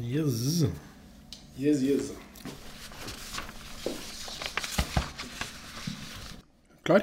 Yes. 0.00 0.64
Yes, 1.58 1.82
yes. 1.82 2.12
Klar? 6.82 7.02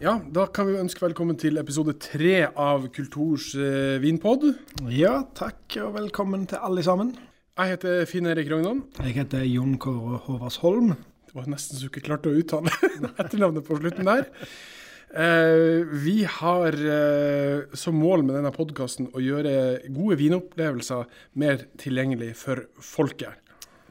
Ja, 0.00 0.20
da 0.30 0.46
kan 0.46 0.68
vi 0.68 0.78
ønske 0.78 1.02
velkommen 1.02 1.34
til 1.34 1.58
episode 1.58 1.98
tre 1.98 2.46
av 2.46 2.86
Kulturs 2.94 3.56
eh, 3.58 3.98
vinpod. 3.98 4.52
Ja, 4.86 5.24
takk 5.34 5.80
og 5.82 5.96
velkommen 5.98 6.46
til 6.46 6.62
alle 6.62 6.86
sammen. 6.86 7.16
Jeg 7.56 7.70
heter 7.72 8.02
Finn 8.04 8.26
Erik 8.28 8.50
Rognan. 8.52 8.82
Jeg 9.00 9.14
heter 9.16 9.44
Jon 9.48 9.78
Kåre 9.80 10.18
Håvardsholm. 10.26 10.90
Det 11.24 11.32
var 11.32 11.46
nesten 11.48 11.78
så 11.78 11.86
du 11.86 11.88
ikke 11.88 12.02
klarte 12.04 12.28
å 12.28 12.36
uttale 12.36 12.68
etternavnet 13.22 13.64
på 13.64 13.78
slutten 13.78 14.04
der. 14.04 14.26
Eh, 15.16 15.86
vi 16.04 16.18
har 16.28 16.76
eh, 16.76 17.62
som 17.72 17.96
mål 17.96 18.26
med 18.26 18.36
denne 18.36 18.52
podkasten 18.52 19.08
å 19.08 19.22
gjøre 19.24 19.54
gode 19.88 20.18
vinopplevelser 20.20 21.08
mer 21.40 21.64
tilgjengelig 21.80 22.34
for 22.42 22.60
folket. 22.76 23.40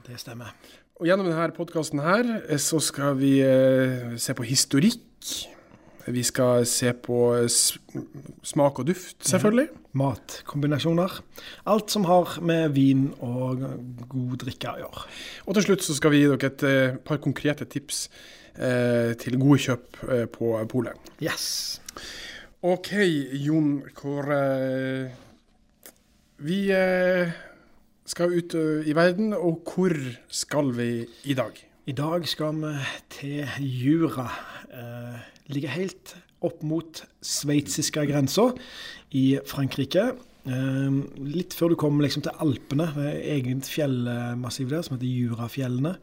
Det 0.05 0.20
stemmer. 0.21 0.54
Og 1.02 1.09
gjennom 1.09 1.32
denne 1.32 1.48
podkasten 1.57 2.04
her 2.05 2.29
eh, 2.43 2.62
så 2.62 2.77
skal 2.77 3.18
vi 3.18 3.40
eh, 3.41 4.13
se 4.21 4.38
på 4.38 4.45
historikk. 4.45 5.34
Vi 6.05 6.27
skal 6.29 6.70
se 6.70 6.93
på 6.93 7.18
smak 7.49 8.84
og 8.84 8.91
duft, 8.91 9.18
selvfølgelig. 9.26 9.71
Matkombinasjoner. 9.95 11.20
Alt 11.72 11.94
som 11.94 12.05
har 12.09 12.38
med 12.45 12.76
vin 12.76 13.08
og 13.23 13.63
god 14.12 14.38
drikke 14.44 14.73
å 14.73 14.81
gjøre. 14.84 15.05
Og 15.48 15.58
til 15.58 15.68
slutt 15.70 15.85
så 15.85 15.95
skal 15.98 16.13
vi 16.13 16.23
gi 16.23 16.31
dere 16.31 16.52
et 16.52 16.66
eh, 16.68 16.98
par 16.99 17.21
konkrete 17.23 17.68
tips 17.71 18.05
eh, 18.60 19.16
til 19.21 19.40
gode 19.41 19.62
kjøp 19.66 20.01
eh, 20.10 20.26
på 20.32 20.54
polet. 20.71 21.13
Yes. 21.23 21.79
OK, 22.66 22.91
Jon 23.46 23.77
Kåre. 23.96 24.41
Vi 26.43 26.60
eh, 26.76 27.32
skal 28.05 28.35
ut 28.35 28.57
i 28.85 28.96
verden, 28.98 29.32
og 29.34 29.63
hvor 29.63 29.96
skal 30.27 30.76
vi 30.76 30.90
i 31.23 31.38
dag? 31.38 31.55
I 31.85 31.93
dag 31.93 32.23
skal 32.26 32.57
vi 32.57 32.73
til 33.13 33.46
Jura. 33.62 34.26
Eh, 34.73 35.18
ligger 35.54 35.70
helt 35.70 36.16
opp 36.46 36.63
mot 36.65 37.04
sveitsiske 37.26 38.05
grensa 38.10 38.51
i 39.15 39.27
Frankrike. 39.49 40.12
Eh, 40.46 40.99
litt 41.26 41.55
før 41.57 41.74
du 41.74 41.79
kom 41.79 41.99
liksom 42.04 42.26
til 42.26 42.38
Alpene. 42.43 42.91
Eget 43.18 43.70
fjellmassiv 43.70 44.71
der 44.71 44.85
som 44.85 44.98
heter 44.98 45.10
Jurafjellene. 45.10 45.96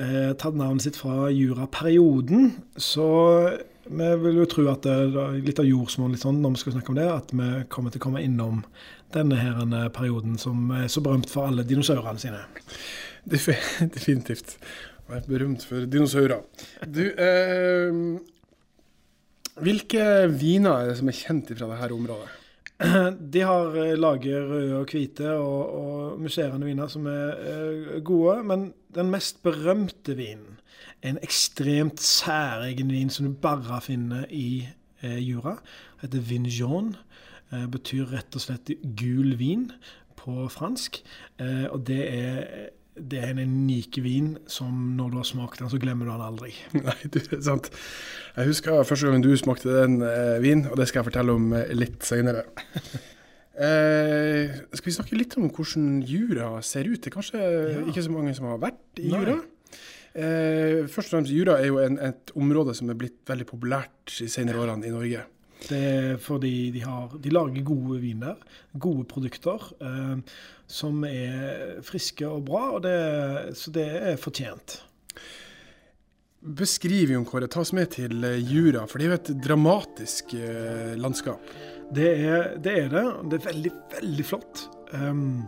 Eh, 0.00 0.32
tatt 0.40 0.56
navnet 0.56 0.86
sitt 0.86 0.98
fra 0.98 1.28
Juraperioden. 1.30 2.52
Så 2.76 3.06
vi 3.90 4.08
vil 4.22 4.40
jo 4.40 4.48
tro 4.48 4.66
at 4.72 4.86
det 4.86 4.94
er 4.94 5.38
litt 5.42 5.60
av 5.60 5.68
jordsmonnet 5.68 6.16
litt 6.16 6.24
sånn, 6.24 6.40
når 6.42 6.54
vi 6.54 6.62
skal 6.62 6.76
snakke 6.76 6.94
om 6.94 7.00
det, 7.00 7.08
at 7.10 7.34
vi 7.34 7.50
kommer 7.72 7.92
til 7.92 8.02
å 8.02 8.06
komme 8.06 8.22
innom 8.24 8.62
denne 9.12 9.36
her 9.36 9.58
perioden 9.92 10.38
som 10.40 10.70
er 10.72 10.86
så 10.88 11.02
berømt 11.04 11.28
for 11.30 11.50
alle 11.50 11.66
dinosaurene 11.68 12.22
sine. 12.22 12.40
Definitivt. 13.32 14.56
Er 15.12 15.26
berømt 15.28 15.66
for 15.68 15.84
dinosaurer. 15.90 16.40
Du, 16.88 17.02
eh, 17.10 17.92
hvilke 19.60 20.04
viner 20.32 20.78
er 20.78 20.88
det 20.90 21.00
som 21.00 21.10
er 21.10 21.18
kjent 21.18 21.52
fra 21.52 21.68
dette 21.72 21.96
området? 21.96 22.30
De 23.34 23.42
har 23.46 23.76
eh, 23.78 23.94
lager 23.98 24.46
røde 24.48 24.78
og 24.80 24.90
hvite 24.90 25.30
og, 25.36 25.74
og 25.78 26.22
musserende 26.22 26.66
viner 26.66 26.90
som 26.90 27.06
er 27.10 27.36
eh, 27.36 28.00
gode, 28.04 28.40
men 28.48 28.70
den 28.94 29.10
mest 29.12 29.42
berømte 29.44 30.16
vinen 30.18 30.58
er 31.02 31.12
en 31.12 31.22
ekstremt 31.22 32.00
særegen 32.02 32.90
vin 32.92 33.10
som 33.10 33.28
du 33.28 33.34
bare 33.38 33.80
finner 33.84 34.26
i 34.30 34.64
eh, 35.02 35.18
Jura. 35.22 35.58
Den 36.00 36.08
heter 36.08 36.28
Vinjon. 36.30 36.94
Betyr 37.52 38.06
rett 38.08 38.32
og 38.32 38.40
slett 38.40 38.70
gul 38.96 39.34
vin 39.36 39.66
på 40.16 40.46
fransk. 40.48 41.02
Og 41.68 41.82
det 41.84 41.98
er, 42.08 42.70
det 42.96 43.18
er 43.22 43.30
en 43.32 43.40
unik 43.40 43.96
vin 44.04 44.34
som 44.50 44.72
når 44.98 45.10
du 45.14 45.16
har 45.22 45.24
smakt 45.28 45.62
den, 45.62 45.70
så 45.72 45.78
glemmer 45.80 46.04
du 46.08 46.12
den 46.12 46.24
aldri. 46.26 46.50
Nei, 46.76 46.96
du, 47.06 47.18
det 47.20 47.38
er 47.38 47.44
sant. 47.46 47.70
Jeg 48.36 48.50
husker 48.50 48.82
første 48.84 49.08
gangen 49.08 49.24
du 49.24 49.30
smakte 49.40 49.72
den 49.72 50.02
eh, 50.04 50.36
vin, 50.44 50.66
og 50.68 50.76
det 50.80 50.88
skal 50.90 51.00
jeg 51.02 51.08
fortelle 51.12 51.32
om 51.38 51.52
eh, 51.56 51.72
litt 51.76 52.04
senere. 52.08 52.44
Eh, 53.52 54.48
skal 54.72 54.86
vi 54.88 54.92
snakke 54.96 55.16
litt 55.18 55.34
om 55.36 55.50
hvordan 55.52 55.98
Jura 56.08 56.54
ser 56.64 56.86
ut? 56.88 57.02
Det 57.04 57.10
er 57.10 57.14
kanskje 57.18 57.40
Ja. 57.42 57.82
ikke 57.84 58.02
så 58.06 58.10
mange 58.14 58.32
som 58.34 58.46
har 58.48 58.56
vært 58.62 58.78
i 59.02 59.10
Nei. 59.12 59.18
Jura. 59.20 59.34
Eh, 60.16 60.78
først 60.88 61.12
og 61.12 61.18
fremst, 61.18 61.32
Jura 61.36 61.58
er 61.60 61.66
jo 61.68 61.76
en, 61.82 61.98
et 62.00 62.32
område 62.34 62.72
som 62.74 62.88
er 62.88 62.96
blitt 62.96 63.20
veldig 63.28 63.44
populært 63.52 64.14
de 64.18 64.28
senere 64.32 64.56
årene 64.64 64.88
i 64.88 64.94
Norge. 64.94 65.26
Det 65.62 65.78
er 65.78 66.16
fordi 66.22 66.70
de, 66.74 66.82
har, 66.86 67.12
de 67.22 67.32
lager 67.32 67.66
gode 67.66 68.00
viner, 68.02 68.40
gode 68.74 69.06
produkter, 69.10 69.68
eh, 69.82 70.16
som 70.66 71.04
er 71.06 71.78
friske 71.86 72.26
og 72.26 72.46
bra, 72.48 72.64
og 72.76 72.82
det, 72.86 72.96
så 73.58 73.74
det 73.74 73.86
er 74.12 74.20
fortjent. 74.20 74.80
Beskriv, 76.42 77.12
Jon 77.14 77.24
Kåre, 77.28 77.46
ta 77.46 77.60
oss 77.62 77.70
med 77.76 77.92
til 77.94 78.24
eh, 78.26 78.40
Jura, 78.42 78.82
for 78.90 78.98
det 78.98 79.06
er 79.06 79.12
jo 79.12 79.18
et 79.20 79.32
dramatisk 79.44 80.34
eh, 80.34 80.94
landskap. 80.98 81.52
Det 81.94 82.08
er, 82.18 82.54
det 82.62 82.78
er 82.80 82.88
det. 82.90 83.02
Det 83.30 83.38
er 83.38 83.44
veldig, 83.50 83.72
veldig 83.92 84.26
flott. 84.26 84.64
Um, 84.90 85.44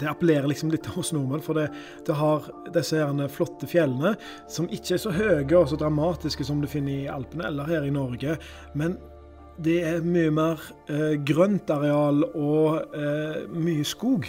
det 0.00 0.08
appellerer 0.08 0.48
liksom 0.48 0.72
litt 0.72 0.84
til 0.84 1.00
oss 1.00 1.12
nordmenn, 1.16 1.44
for 1.44 1.56
det, 1.56 1.68
det 2.06 2.16
har 2.16 2.48
disse 2.74 3.00
her 3.00 3.32
flotte 3.32 3.68
fjellene, 3.68 4.14
som 4.50 4.68
ikke 4.72 4.96
er 4.96 5.02
så 5.02 5.12
høye 5.16 5.58
og 5.58 5.68
så 5.70 5.78
dramatiske 5.80 6.44
som 6.48 6.60
du 6.60 6.68
finner 6.68 6.92
i 6.92 7.10
Alpene 7.12 7.48
eller 7.48 7.68
her 7.72 7.88
i 7.88 7.92
Norge. 7.94 8.36
Men 8.76 8.98
det 9.60 9.78
er 9.84 10.04
mye 10.06 10.32
mer 10.34 10.60
eh, 10.88 11.16
grøntareal 11.20 12.24
og 12.30 12.94
eh, 12.96 13.42
mye 13.52 13.84
skog. 13.86 14.28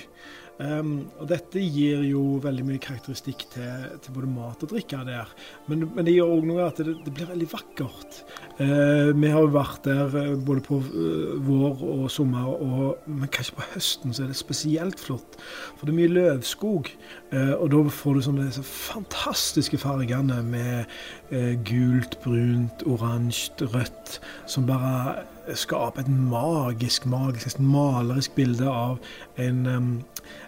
Um, 0.61 1.07
og 1.17 1.25
dette 1.31 1.57
gir 1.59 2.03
jo 2.06 2.38
veldig 2.44 2.63
mye 2.67 2.81
karakteristikk 2.81 3.47
til, 3.56 3.88
til 4.06 4.13
både 4.13 4.29
mat 4.29 4.61
og 4.63 4.69
drikke 4.69 5.00
der. 5.07 5.31
Men, 5.66 5.88
men 5.95 6.06
det 6.06 6.13
gjør 6.13 6.35
òg 6.35 6.45
noe 6.45 6.67
at 6.67 6.78
det, 6.85 6.94
det 7.03 7.13
blir 7.17 7.31
veldig 7.31 7.47
vakkert. 7.51 8.19
Eh, 8.62 9.09
vi 9.18 9.30
har 9.34 9.47
vært 9.50 9.88
der 9.88 10.14
eh, 10.19 10.34
både 10.38 10.62
på 10.62 10.78
eh, 10.86 11.31
vår 11.41 11.80
og 11.88 12.03
sommer, 12.14 12.52
og, 12.53 13.08
men 13.09 13.31
kanskje 13.34 13.56
på 13.58 13.66
høsten 13.72 14.14
så 14.14 14.25
er 14.25 14.30
det 14.30 14.38
spesielt 14.38 15.02
flott. 15.02 15.40
For 15.80 15.88
det 15.88 15.96
er 15.96 16.00
mye 16.03 16.14
løvskog, 16.14 16.91
og 17.34 17.66
da 17.74 17.80
får 17.90 18.14
du 18.14 18.24
sånne 18.28 18.46
disse 18.46 18.62
fantastiske 18.68 19.80
fargene 19.81 20.38
med 20.46 21.64
gult, 21.66 22.19
brunt, 22.22 22.86
oransje, 22.86 23.66
rødt, 23.74 24.19
som 24.46 24.68
bare 24.70 25.24
skaper 25.55 26.01
et 26.05 26.09
magisk, 26.09 27.05
magisk, 27.05 27.47
et 27.47 27.59
malerisk 27.59 28.35
bilde 28.35 28.67
av 28.69 28.99
en, 29.37 30.03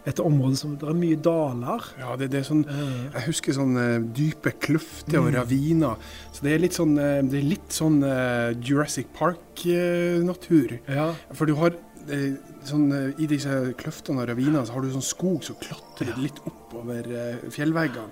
et 0.07 0.19
område 0.23 0.55
som 0.57 0.77
Det 0.79 0.87
er 0.87 0.93
mye 0.97 1.15
daler. 1.19 1.83
Ja, 1.99 2.15
det, 2.15 2.29
det 2.31 2.39
er 2.39 2.47
sånn 2.47 2.63
Eh, 2.65 3.11
Jeg 3.17 3.25
husker 3.27 3.53
sånne 3.57 3.85
dype 4.15 4.53
kløfter 4.59 5.19
og 5.19 5.31
Mm. 5.31 5.35
raviner. 5.35 5.97
Så 6.31 6.43
det 6.43 6.53
er 6.55 6.59
litt 6.63 6.73
sånn, 6.77 6.97
eh, 6.97 7.21
det 7.23 7.39
er 7.41 7.49
litt 7.49 7.69
sånn 7.75 8.01
eh, 8.03 8.53
Jurassic 8.61 9.07
Park-natur. 9.13 10.79
ja. 10.87 11.13
For 11.33 11.45
du 11.45 11.55
har 11.55 11.75
eh, 12.09 12.35
sånn 12.65 12.91
eh, 12.93 13.13
I 13.23 13.27
disse 13.27 13.73
kløftene 13.77 14.21
og 14.23 14.29
ravinene 14.29 14.65
så 14.65 14.73
har 14.77 14.81
du 14.85 14.91
sånn 14.93 15.05
skog 15.05 15.43
som 15.43 15.55
klatrer 15.61 16.15
litt 16.21 16.39
oppover 16.45 17.07
eh, 17.09 17.49
fjellveggene. 17.49 18.09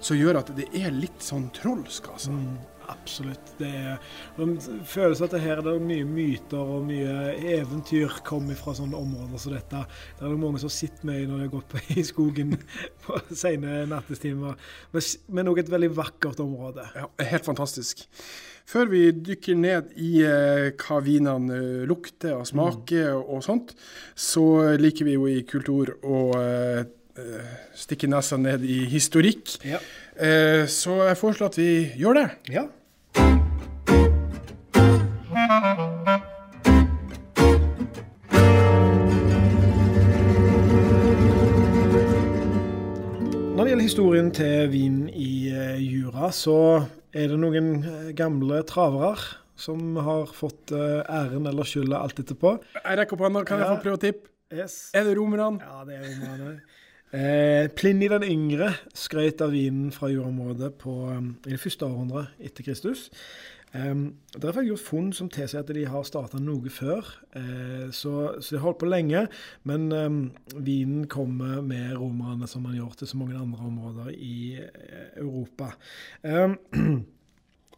Som 0.00 0.16
gjør 0.20 0.38
at 0.42 0.50
det 0.56 0.66
er 0.76 0.90
litt 0.92 1.20
sånn 1.24 1.48
trolsk, 1.56 2.10
altså. 2.12 2.30
Mm, 2.30 2.58
absolutt. 2.92 3.52
Det 3.58 3.68
er, 3.68 4.00
det 4.36 4.46
føles 4.88 5.22
at 5.24 5.34
det 5.34 5.42
her 5.44 5.60
er 5.62 5.78
mye 5.82 6.06
myter 6.08 6.60
og 6.60 6.86
mye 6.88 7.34
eventyr 7.56 8.18
kommer 8.26 8.58
fra 8.58 8.74
sånne 8.76 8.98
områder 8.98 9.42
som 9.42 9.54
dette. 9.56 9.84
Det 10.18 10.26
er 10.26 10.34
det 10.34 10.40
mange 10.42 10.62
som 10.62 10.72
sitter 10.72 11.08
med 11.08 11.26
når 11.26 11.38
de 11.38 11.46
har 11.46 11.54
gått 11.54 11.70
på 11.72 11.82
i 11.96 12.04
skogen 12.06 12.56
på 13.06 13.20
sene 13.30 13.84
nattestimer. 13.90 14.58
Men, 15.28 15.50
òg 15.52 15.62
et 15.62 15.72
veldig 15.72 15.92
vakkert 15.96 16.42
område. 16.44 16.88
Ja, 16.96 17.08
helt 17.32 17.48
fantastisk. 17.48 18.06
Før 18.66 18.88
vi 18.90 19.02
dykker 19.14 19.58
ned 19.58 19.92
i 20.02 20.24
eh, 20.26 20.72
hva 20.82 20.98
vinene 21.04 21.54
eh, 21.54 21.84
lukter 21.86 22.34
og 22.34 22.48
smaker 22.48 23.12
og, 23.14 23.36
og 23.36 23.44
sånt, 23.46 23.76
så 24.18 24.74
liker 24.80 25.06
vi 25.06 25.14
jo 25.14 25.28
i 25.30 25.44
kultur 25.46 25.94
å 26.02 26.22
eh, 26.40 26.80
eh, 27.14 27.52
stikke 27.78 28.10
nesa 28.10 28.38
ned 28.40 28.66
i 28.66 28.80
historikk. 28.90 29.54
Ja. 29.66 29.78
Eh, 30.16 30.64
så 30.70 31.04
jeg 31.06 31.20
foreslår 31.20 31.52
at 31.52 31.60
vi 31.60 31.70
gjør 32.00 32.20
det. 32.22 32.26
ja. 32.56 32.66
Historien 43.96 44.26
til 44.28 44.66
vin 44.68 44.96
i 45.08 45.48
eh, 45.48 45.78
Jura, 45.80 46.26
så 46.28 46.84
er 47.16 47.30
det 47.30 47.36
noen 47.40 47.70
eh, 47.80 48.10
gamle 48.12 48.58
travere 48.68 49.38
som 49.56 49.96
har 50.04 50.34
fått 50.36 50.74
eh, 50.76 51.00
æren 51.00 51.48
eller 51.48 51.64
skylda 51.64 52.02
alt 52.04 52.20
etterpå. 52.20 52.52
Jeg 52.76 52.98
rekker 53.00 53.16
opp 53.16 53.24
hånda. 53.24 53.42
Kan 53.48 53.62
jeg 53.62 53.70
få 53.70 53.78
prøve 53.86 53.96
å 53.96 54.02
tippe? 54.02 54.28
Yes. 54.52 54.74
Er 54.92 55.08
det 55.08 55.14
romerne? 55.16 55.64
Ja, 55.64 55.80
det 55.88 55.96
er 55.96 56.04
romerne. 56.10 56.52
Eh, 57.16 57.70
Pliny 57.72 58.10
den 58.12 58.28
yngre 58.28 58.68
skrøt 58.92 59.40
av 59.40 59.56
vinen 59.56 59.88
fra 59.96 60.12
jordområdet 60.12 60.74
på, 60.82 60.98
i 61.48 61.54
det 61.54 61.62
første 61.64 61.88
århundret 61.88 62.36
etter 62.50 62.68
Kristus. 62.68 63.06
Um, 63.76 64.04
der 64.32 64.52
har 64.52 64.62
jeg 64.62 64.70
gjort 64.72 64.84
funn 64.86 65.08
som 65.12 65.28
tilsier 65.32 65.60
at 65.60 65.72
de 65.74 65.82
har 65.90 66.06
starta 66.08 66.40
noe 66.42 66.72
før, 66.72 67.14
Uh, 67.36 67.90
så, 67.92 68.40
så, 68.40 68.54
de 68.54 68.56
har 68.56 68.64
holdt 68.64 68.78
på 68.80 68.88
lenge. 68.88 69.26
Men 69.68 69.90
um, 69.92 70.20
vinen 70.56 71.04
kommer 71.12 71.60
med 71.60 71.98
romerne, 72.00 72.48
som 72.48 72.64
man 72.64 72.78
gjør 72.78 72.94
til 72.96 73.10
så 73.10 73.18
mange 73.20 73.36
andre 73.36 73.66
områder 73.66 74.08
i 74.14 74.56
eh, 74.56 75.20
Europa. 75.20 75.74
Um, 76.24 76.56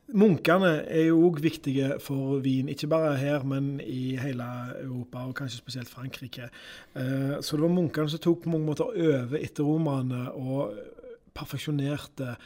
Munkene 0.08 0.70
er 0.88 1.10
jo 1.10 1.18
òg 1.26 1.42
viktige 1.44 1.98
for 2.00 2.38
vin, 2.40 2.70
ikke 2.72 2.88
bare 2.88 3.10
her, 3.20 3.42
men 3.44 3.74
i 3.84 4.16
hele 4.16 4.46
Europa, 4.80 5.26
og 5.28 5.34
kanskje 5.36 5.60
spesielt 5.60 5.90
Frankrike. 5.92 6.48
Eh, 6.96 7.34
så 7.42 7.56
det 7.56 7.66
var 7.66 7.74
munkene 7.74 8.08
som 8.08 8.22
tok 8.24 8.46
på 8.46 8.54
mange 8.54 8.70
måter 8.70 8.88
over 8.88 9.36
etter 9.36 9.68
romerne 9.68 10.30
og 10.32 10.78
perfeksjonerte 11.36 12.38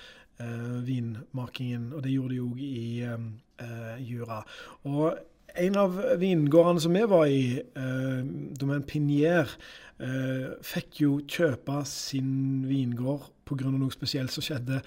vinmakingen, 0.82 1.92
og 1.92 2.02
det 2.02 2.14
gjorde 2.14 2.34
de 2.34 2.40
òg 2.42 2.62
i 2.64 3.02
eh, 3.04 4.00
Jura. 4.02 4.40
Og 4.88 5.18
en 5.62 5.78
av 5.78 5.96
vingårdene 6.18 6.82
som 6.82 6.96
vi 6.96 7.04
var 7.08 7.24
i, 7.30 7.60
eh, 7.60 8.20
Domaine 8.58 8.86
Pinier, 8.88 9.48
eh, 10.00 10.48
fikk 10.62 11.02
jo 11.02 11.20
kjøpe 11.20 11.84
sin 11.86 12.64
vingård 12.66 13.30
pga. 13.44 13.70
noe 13.70 13.90
spesielt 13.90 14.30
som 14.30 14.42
skjedde. 14.42 14.82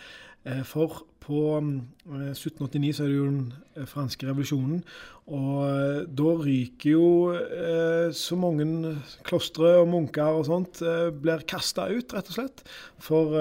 Eh, 0.45 0.63
for 0.63 1.05
på 1.25 1.57
1789 1.57 2.93
så 2.93 3.03
er 3.03 3.07
det 3.09 3.17
jo 3.17 3.25
den 3.25 3.53
eh, 3.75 3.85
franske 3.89 4.27
revolusjonen. 4.27 4.83
Og 5.33 5.61
eh, 5.65 6.01
da 6.05 6.33
ryker 6.41 6.91
jo 6.91 7.07
eh, 7.33 8.13
så 8.13 8.37
mange 8.37 8.95
klostre 9.25 9.79
og 9.81 9.89
munker 9.89 10.37
og 10.41 10.45
sånt 10.49 10.83
blir 11.21 11.45
kasta 11.49 11.89
ut, 11.89 12.13
rett 12.13 12.29
og 12.29 12.37
slett. 12.37 12.65
For 13.01 13.33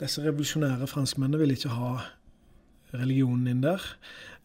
disse 0.00 0.22
revolusjonære 0.24 0.86
franskmennene 0.90 1.40
ville 1.40 1.58
ikke 1.58 1.74
ha 1.74 1.92
religionen 2.94 3.46
inn 3.50 3.62
der. 3.64 3.84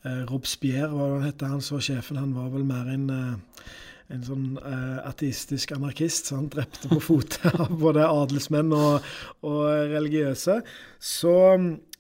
Uh, 0.03 0.23
Robespierre, 0.27 0.91
hva 0.91 1.13
han 1.15 1.27
het, 1.27 1.45
han 1.47 1.63
var 1.63 1.83
sjefen, 1.83 2.19
han 2.19 2.35
var 2.35 2.51
vel 2.53 2.65
mer 2.67 2.89
en 2.91 3.09
uh, 3.09 3.67
en 4.13 4.25
sånn 4.25 4.45
uh, 4.61 4.99
ateistisk 5.07 5.73
anarkist. 5.75 6.29
Så 6.29 6.37
han 6.39 6.51
drepte 6.53 6.91
på 6.91 7.01
fote 7.03 7.51
av 7.63 7.73
både 7.79 8.05
adelsmenn 8.05 8.73
og, 8.75 9.09
og 9.47 9.65
religiøse. 9.93 10.59
Så, 11.03 11.33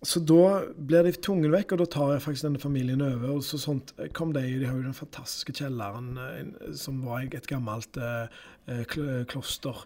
så, 0.03 0.23
da 0.23 0.45
blir 0.77 1.07
de 1.07 1.13
tvunget 1.17 1.53
vekk, 1.55 1.75
og 1.75 1.83
da 1.83 1.89
tar 1.97 2.13
jeg 2.13 2.25
faktisk 2.27 2.47
denne 2.47 2.61
familien 2.61 3.03
over. 3.03 3.37
Og 3.37 3.45
så 3.47 3.59
sånt 3.61 3.95
kom 4.15 4.33
de, 4.35 4.45
de 4.61 4.69
har 4.69 4.77
jo 4.77 4.85
den 4.85 4.97
fantastiske 4.97 5.55
kjelleren 5.57 6.13
uh, 6.19 6.73
som 6.77 7.01
var 7.07 7.25
et 7.25 7.49
gammelt 7.49 7.99
uh, 7.99 8.27
kloster. 9.27 9.79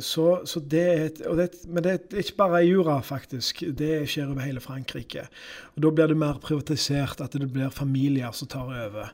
Så, 0.00 0.22
så, 0.48 0.60
det 0.64 0.80
er 0.80 1.02
et, 1.10 1.18
det, 1.36 1.44
Men 1.68 1.84
det 1.84 1.90
er 1.92 2.22
ikke 2.22 2.38
bare 2.38 2.62
i 2.64 2.70
Jura, 2.70 2.94
faktisk. 3.04 3.60
Det 3.76 3.98
skjer 4.08 4.30
over 4.32 4.46
hele 4.46 4.62
Frankrike. 4.64 5.26
Og 5.74 5.84
Da 5.84 5.90
blir 5.92 6.08
det 6.08 6.16
mer 6.16 6.40
privatisert, 6.40 7.20
at 7.20 7.36
det 7.36 7.50
blir 7.52 7.68
familier 7.68 8.32
som 8.32 8.48
tar 8.48 8.72
over. 8.72 9.12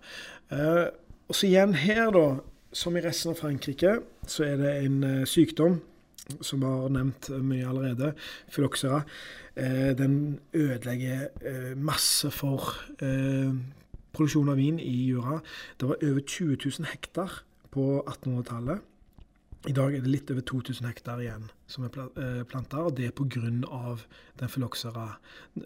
Og 1.28 1.36
så 1.36 1.48
igjen 1.48 1.74
her, 1.78 2.10
da, 2.14 2.26
som 2.72 2.96
i 2.96 3.02
resten 3.04 3.32
av 3.32 3.40
Frankrike, 3.40 3.98
så 4.28 4.46
er 4.46 4.60
det 4.60 4.74
en 4.82 4.98
uh, 5.04 5.24
sykdom 5.28 5.80
som 6.44 6.62
har 6.64 6.92
nevnt 6.94 7.28
mye 7.42 7.66
allerede, 7.68 8.12
fyloksera. 8.52 9.02
Uh, 9.56 9.90
den 9.98 10.40
ødelegger 10.54 11.74
masse 11.76 12.30
for 12.32 12.76
produksjon 14.12 14.52
av 14.52 14.60
vin 14.60 14.78
i 14.80 14.94
Jura. 15.08 15.40
Det 15.80 15.88
var 15.88 16.04
over 16.04 16.20
20 16.20 16.58
000 16.64 16.90
hektar 16.92 17.42
på 17.72 17.86
1800-tallet. 18.04 18.82
I 19.68 19.72
dag 19.76 19.94
er 19.94 20.02
det 20.02 20.10
litt 20.10 20.30
over 20.32 20.42
2000 20.42 20.88
hektar 20.90 21.20
igjen 21.22 21.50
som 21.72 21.86
er 21.86 21.98
eh, 22.20 22.40
planta, 22.48 22.82
og 22.84 22.96
det 22.98 23.08
er 23.08 23.14
pga. 23.16 23.40
den 24.40 24.48
fyloxera 24.48 25.04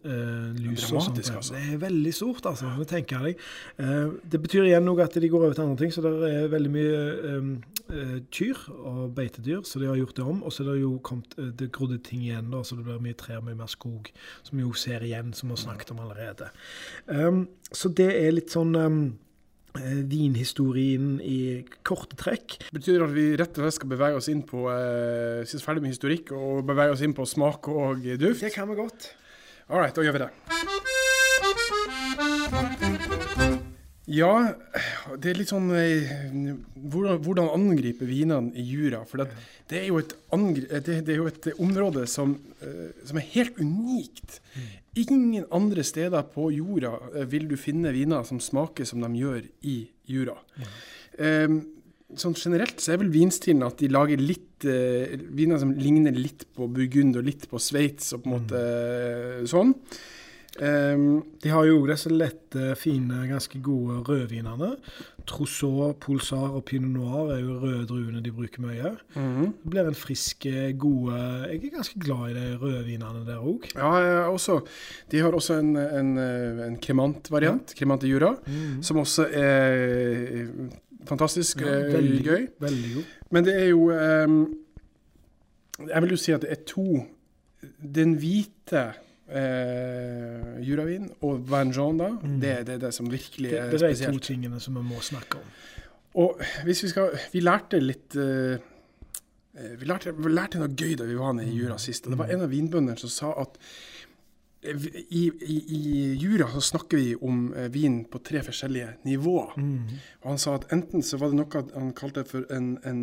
uh, 0.05 0.53
lusa. 0.55 0.97
Altså. 0.97 1.55
Det 1.55 1.63
er 1.73 1.81
veldig 1.81 2.13
stort, 2.15 2.47
altså. 2.47 2.71
Det 2.79 2.89
tenker 2.89 3.27
jeg. 3.27 3.37
Uh, 3.79 4.19
det 4.23 4.41
betyr 4.43 4.67
igjen 4.67 4.85
noe 4.85 5.03
at 5.03 5.15
de 5.15 5.29
går 5.29 5.47
over 5.47 5.55
til 5.55 5.65
andre 5.65 5.77
ting, 5.81 5.93
så 5.95 6.03
det 6.05 6.13
er 6.29 6.49
veldig 6.53 6.73
mye 6.75 7.03
eh, 7.31 7.51
uh, 7.91 8.17
kyr 8.31 8.63
og 8.77 9.03
beitedyr, 9.17 9.63
så 9.65 9.81
de 9.81 9.89
har 9.91 9.99
gjort 9.99 10.17
det 10.17 10.27
om. 10.27 10.43
Og 10.43 10.53
så 10.53 10.65
er 10.65 10.73
det 10.75 10.81
jo 10.83 10.97
kommet 11.03 11.39
uh, 11.39 11.51
det 11.51 11.73
grodde 11.73 11.99
ting 11.99 12.23
igjen, 12.27 12.51
da, 12.53 12.63
så 12.63 12.77
det 12.77 12.87
blir 12.87 13.03
mye 13.03 13.19
trær, 13.19 13.43
mye 13.47 13.59
mer 13.59 13.71
skog, 13.71 14.11
som 14.43 14.59
vi 14.59 14.67
jo 14.67 14.75
ser 14.77 15.07
igjen, 15.07 15.33
som 15.35 15.49
vi 15.49 15.57
har 15.57 15.65
snakket 15.65 15.95
om 15.95 16.03
allerede. 16.05 16.51
Um, 17.07 17.47
så 17.73 17.89
det 17.89 18.13
er 18.15 18.35
litt 18.35 18.53
sånn 18.55 18.77
um, 18.77 19.01
Eh, 19.09 19.26
vinhistorien 20.11 21.17
i 21.21 21.39
korte 21.87 22.19
trekk. 22.19 22.59
Betyr 22.75 22.99
det 22.99 23.07
at 23.09 23.15
vi 23.17 23.29
rett 23.39 23.61
og 23.61 23.67
slett 23.67 23.79
skal 23.79 23.93
bevege 23.95 24.21
oss 24.21 24.31
inn 24.33 24.43
på 24.47 24.67
eh, 24.73 25.45
synes 25.47 25.67
ferdig 25.67 25.85
med 25.85 25.95
historikk 25.95 26.35
og 26.37 26.65
bevege 26.69 26.97
oss 26.97 27.05
inn 27.07 27.17
på 27.17 27.29
smak 27.29 27.71
og 27.73 28.07
duft? 28.17 28.45
Det 28.45 28.55
kan 28.57 28.71
vi 28.71 28.79
godt. 28.79 29.13
All 29.69 29.83
right, 29.83 29.95
da 29.97 30.07
gjør 30.07 30.19
vi 30.19 30.27
det. 30.27 30.96
Ja, 34.07 34.55
det 35.19 35.33
er 35.33 35.39
litt 35.41 35.51
sånn 35.51 35.67
eh, 35.75 36.07
Hvordan, 36.79 37.19
hvordan 37.25 37.49
angripe 37.51 38.07
vinene 38.07 38.55
i 38.55 38.63
jura? 38.63 39.03
For 39.09 39.19
det, 39.19 39.33
det, 39.67 39.81
er 39.81 39.99
et, 39.99 40.15
det, 40.87 40.99
det, 41.09 41.15
er 41.15 41.19
jo 41.19 41.27
et, 41.31 41.49
område 41.63 42.05
som, 42.11 42.37
eh, 42.63 42.93
som 43.07 43.19
er 43.19 43.27
helt 43.35 43.59
unikt. 43.59 44.39
Ingen 45.03 45.49
andre 45.55 45.83
steder 45.87 46.23
på 46.31 46.53
jorda 46.55 46.95
eh, 47.17 47.27
vil 47.33 47.49
du 47.51 47.57
finne 47.59 47.95
viner 47.95 48.23
som 48.29 48.39
smaker 48.43 48.87
som 48.87 49.03
de 49.03 49.11
gjør 49.19 49.43
i 49.67 49.79
jura. 50.07 50.39
Mm. 50.55 50.77
Um, 51.17 51.61
sånn 52.15 52.37
generelt 52.39 52.79
så 52.79 52.93
er 52.95 53.01
vel 53.01 53.11
vinstilen 53.11 53.65
at 53.67 53.81
de 53.81 53.89
lager 53.91 54.21
litt 54.23 54.45
viner 54.63 55.59
som 55.61 55.73
ligner 55.77 56.15
litt 56.17 56.47
på 56.57 56.69
Burgund 56.73 57.19
og 57.19 57.27
litt 57.27 57.43
på 57.51 57.59
Sveits 57.61 58.15
og 58.15 58.23
på 58.23 58.31
en 58.31 58.35
måte 58.39 58.61
mm. 58.63 59.49
sånn. 59.51 59.75
Um, 60.63 61.25
de 61.43 61.53
har 61.53 61.67
jo 61.69 61.83
disse 61.89 62.11
lette, 62.13 62.73
fine, 62.81 63.27
ganske 63.29 63.61
gode 63.65 64.01
rødvinene. 64.07 64.73
Trousseau, 65.27 65.91
Pulsar 66.01 66.55
og 66.55 66.63
Pinot 66.69 66.93
Noir 66.95 67.33
er 67.35 67.41
jo 67.43 67.59
røde 67.61 67.87
druene 67.89 68.23
de 68.23 68.33
bruker 68.33 68.63
mye. 68.63 68.95
Mm. 69.17 69.53
Det 69.65 69.73
blir 69.73 69.91
en 69.91 69.99
frisk, 69.99 70.47
gode 70.79 71.19
Jeg 71.51 71.59
er 71.59 71.75
ganske 71.75 72.01
glad 72.01 72.31
i 72.31 72.37
de 72.39 72.47
rødvinene 72.63 73.25
der 73.27 73.43
òg. 73.43 73.69
Ja, 73.75 74.29
også. 74.31 74.61
De 75.11 75.21
har 75.21 75.35
også 75.35 75.59
en, 75.61 75.77
en, 75.77 76.19
en 76.19 76.79
kremant-variant, 76.83 77.75
ja. 77.75 77.79
kremant 77.79 78.07
i 78.07 78.13
jura, 78.15 78.35
mm 78.47 78.83
som 78.87 78.99
også 79.01 79.27
er 79.35 80.47
fantastisk 81.09 81.61
ja, 81.61 81.79
eh, 81.79 81.93
veldig, 81.95 82.23
gøy. 82.25 82.47
Veldig 82.61 82.95
god. 82.95 83.11
Men 83.31 83.45
det 83.47 83.57
er 83.63 83.69
jo 83.71 83.91
um, 83.91 84.55
Jeg 85.89 86.03
vil 86.03 86.11
jo 86.11 86.17
si 86.17 86.33
at 86.33 86.43
det 86.43 86.51
er 86.51 86.63
to 86.67 87.03
Den 87.95 88.15
hvite 88.21 88.85
eh, 89.29 90.61
Juravin 90.67 91.09
og 91.27 91.43
Vanjon, 91.51 91.99
da. 91.99 92.11
Mm. 92.17 92.39
Det, 92.43 92.55
det, 92.67 92.77
er 92.77 92.85
det 92.87 92.93
som 92.95 93.11
virkelig 93.11 93.51
det, 93.51 93.59
er 93.59 93.73
spesielt. 93.73 93.99
Det 93.99 94.07
er 94.07 94.13
de 94.13 94.21
to 94.21 94.27
tingene 94.31 94.63
som 94.63 94.79
vi 94.79 94.85
må 94.87 95.03
snakke 95.05 95.41
om. 95.41 95.53
Og 96.17 96.41
hvis 96.65 96.81
vi 96.87 96.89
skal 96.89 97.13
Vi 97.33 97.43
lærte 97.45 97.81
litt 97.83 98.17
eh, 98.17 98.57
vi, 99.77 99.89
lærte, 99.89 100.13
vi 100.13 100.33
lærte, 100.33 100.61
noe 100.61 100.73
gøy 100.73 100.97
da 101.01 101.07
vi 101.09 101.19
var 101.19 101.37
nede 101.37 101.53
i 101.53 101.59
Jura 101.59 101.79
sist. 101.81 102.07
og 102.07 102.13
Det 102.13 102.21
var 102.21 102.33
en 102.33 102.45
av 102.45 102.51
vinbøndene 102.53 102.99
som 103.01 103.13
sa 103.13 103.33
at 103.41 103.57
eh, 104.63 104.89
i, 105.09 105.23
i, 105.29 105.57
i, 105.79 105.85
Jura 106.21 106.51
så 106.53 106.65
snakker 106.73 107.01
vi 107.01 107.15
om 107.17 107.49
eh, 107.55 107.71
vin 107.73 108.03
på 108.11 108.21
tre 108.25 108.43
forskjellige 108.45 108.99
nivåer. 109.09 109.57
Mm. 109.57 109.97
Og 110.23 110.31
Han 110.35 110.43
sa 110.43 110.59
at 110.61 110.69
enten 110.77 111.05
så 111.05 111.21
var 111.21 111.33
det 111.33 111.41
noe 111.41 111.65
han 111.73 111.95
kalte 111.97 112.27
for 112.29 112.45
en, 112.53 112.77
en 112.85 113.03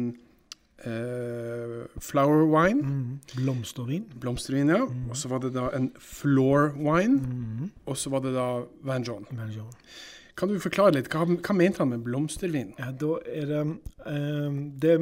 Uh, 0.83 1.85
flower 1.99 2.43
wine. 2.43 2.81
Mm. 2.83 3.19
Blomstervin. 3.35 4.07
Blomstervin, 4.19 4.69
ja. 4.69 4.85
Mm. 4.85 5.09
Og 5.09 5.17
så 5.17 5.29
var 5.31 5.39
det 5.39 5.53
da 5.55 5.69
en 5.77 5.93
floor 5.99 6.73
wine. 6.75 7.21
Mm. 7.23 7.69
Og 7.85 7.97
så 7.97 8.11
var 8.11 8.25
det 8.25 8.33
da 8.35 8.47
Van 8.83 9.05
John. 9.07 9.27
Van 9.31 9.51
John. 9.53 9.71
Kan 10.35 10.49
du 10.49 10.57
forklare 10.57 10.95
litt, 10.95 11.11
hva, 11.13 11.27
hva 11.29 11.55
mente 11.55 11.83
han 11.83 11.91
med 11.91 12.03
blomstervin? 12.07 12.73
Ja, 12.81 12.89
Da 12.97 13.19
er 13.29 13.47
det 13.51 13.61
eh, 14.09 14.55
det 14.81 14.95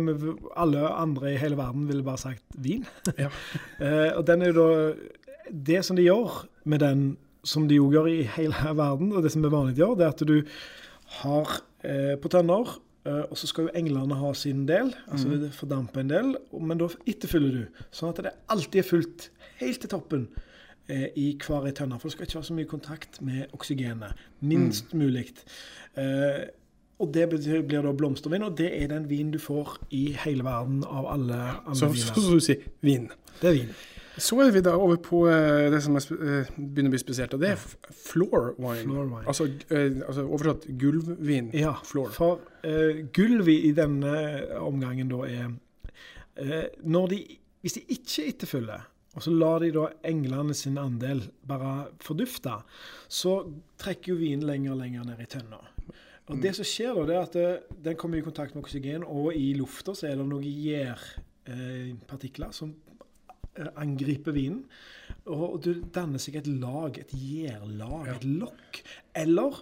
alle 0.59 0.91
andre 0.91 1.31
i 1.31 1.39
hele 1.39 1.55
verden 1.57 1.88
ville 1.88 2.03
bare 2.03 2.19
sagt 2.19 2.43
vin. 2.59 2.83
Ja. 3.15 3.31
eh, 3.85 4.11
og 4.11 4.25
den 4.27 4.43
er 4.43 4.51
jo 4.51 4.59
da 4.59 5.50
Det 5.51 5.81
som 5.88 5.95
de 5.95 6.03
gjør 6.03 6.43
med 6.63 6.83
den, 6.83 7.17
som 7.43 7.67
de 7.67 7.79
jo 7.79 7.89
gjør 7.91 8.11
i 8.11 8.21
hele 8.35 8.75
verden, 8.75 9.11
og 9.15 9.23
det 9.23 9.31
som 9.31 9.43
er 9.43 9.55
vanlig 9.55 9.79
gjør, 9.79 9.97
det 9.97 10.05
er 10.05 10.13
at 10.13 10.27
du 10.27 10.38
har 11.21 11.59
på 12.21 12.29
tønner 12.29 12.69
og 13.03 13.38
så 13.39 13.48
skal 13.50 13.65
jo 13.65 13.72
englene 13.74 14.13
ha 14.20 14.31
sin 14.38 14.67
del, 14.70 14.91
altså 15.10 15.27
mm. 15.27 15.38
det 15.41 15.51
fordamper 15.58 16.03
en 16.03 16.12
del. 16.12 16.31
Men 16.53 16.77
da 16.81 16.89
etterfyller 17.10 17.55
du, 17.55 17.84
sånn 17.89 18.13
at 18.13 18.22
det 18.27 18.34
alltid 18.53 18.84
er 18.84 18.88
fullt 18.88 19.27
helt 19.62 19.81
til 19.81 19.91
toppen 19.91 20.27
uh, 20.91 21.08
i 21.17 21.31
hver 21.41 21.67
ei 21.70 21.75
tønne. 21.77 21.98
For 21.98 22.10
det 22.10 22.15
skal 22.15 22.27
ikke 22.27 22.39
være 22.39 22.50
så 22.51 22.58
mye 22.58 22.70
kontakt 22.70 23.22
med 23.25 23.53
oksygenet. 23.58 24.25
Minst 24.46 24.93
mm. 24.93 25.01
mulig. 25.01 25.31
Uh, 25.98 26.46
og 27.01 27.10
det 27.15 27.25
betyr, 27.31 27.63
blir 27.65 27.81
da 27.81 27.96
blomstervin, 27.98 28.46
og 28.46 28.58
det 28.60 28.70
er 28.77 28.91
den 28.91 29.08
vinen 29.10 29.34
du 29.34 29.39
får 29.41 29.79
i 29.98 30.12
hele 30.22 30.46
verden 30.46 30.84
av 30.86 31.10
alle 31.10 31.39
andre 31.65 31.79
så, 31.79 31.89
viner. 31.89 32.13
Så, 32.13 32.22
så 32.22 32.38
du 32.38 32.46
sier 32.46 32.70
vin. 32.86 33.10
Det 33.41 33.50
er 33.50 33.58
vin. 33.63 33.74
Så 34.17 34.35
er 34.43 34.51
vi 34.51 34.61
da 34.63 34.73
over 34.75 34.97
på 34.99 35.23
uh, 35.29 35.69
det 35.71 35.79
som 35.83 35.95
er, 35.95 36.07
uh, 36.11 36.49
begynner 36.57 36.91
å 36.91 36.95
bli 36.95 37.01
spesielt, 37.01 37.33
og 37.35 37.41
det 37.43 37.53
er 37.53 37.59
floor 37.95 38.53
wine. 38.59 38.83
Floor 38.83 39.05
wine. 39.07 39.27
Altså, 39.31 39.47
uh, 39.71 40.01
altså, 40.07 40.21
oversatt 40.27 40.67
gulvvin. 40.81 41.51
Ja, 41.55 41.73
floor. 41.87 42.09
for 42.15 42.39
gulv 43.15 43.47
i 43.49 43.71
denne 43.73 44.11
omgangen 44.61 45.09
da 45.09 45.19
er 45.25 45.47
uh, 45.49 47.09
de, 47.09 47.19
hvis 47.63 47.77
de 47.79 47.81
ikke 47.95 48.27
etterfølger, 48.33 48.81
og 49.11 49.19
så 49.25 49.31
lar 49.35 49.57
de 49.63 49.69
da 49.75 49.85
englene 50.07 50.53
sin 50.55 50.77
andel 50.79 51.21
bare 51.47 51.71
fordufte, 52.03 52.53
så 53.11 53.33
trekker 53.81 54.07
jo 54.13 54.21
vinen 54.21 54.47
lenger 54.47 54.71
og 54.75 54.81
lenger 54.83 55.01
ned 55.07 55.19
i 55.19 55.31
tønna. 55.31 55.59
Og 56.31 56.39
det 56.39 56.53
som 56.55 56.63
skjer 56.67 56.95
da, 56.95 57.01
det 57.03 57.15
er 57.15 57.21
at 57.25 57.35
den 57.83 57.95
kommer 57.99 58.17
i 58.19 58.23
kontakt 58.23 58.55
med 58.55 58.63
oksygen, 58.63 59.03
og 59.03 59.35
i 59.35 59.53
lufta 59.57 59.93
så 59.97 60.07
er 60.07 60.15
det 60.15 60.25
noen 60.29 60.43
gjærpartikler 60.47 62.51
som 62.55 62.69
eh, 62.71 62.90
angriper 63.75 64.31
vinen. 64.31 64.63
Og, 65.25 65.60
du 65.63 65.74
det 65.74 65.91
danner 65.93 66.20
seg 66.20 66.36
et 66.39 66.48
lag, 66.48 66.98
et 66.98 67.12
gjærlag, 67.12 68.08
Ja. 68.08 68.15
et 68.15 68.24
lokk. 68.25 68.81
Eller 69.15 69.62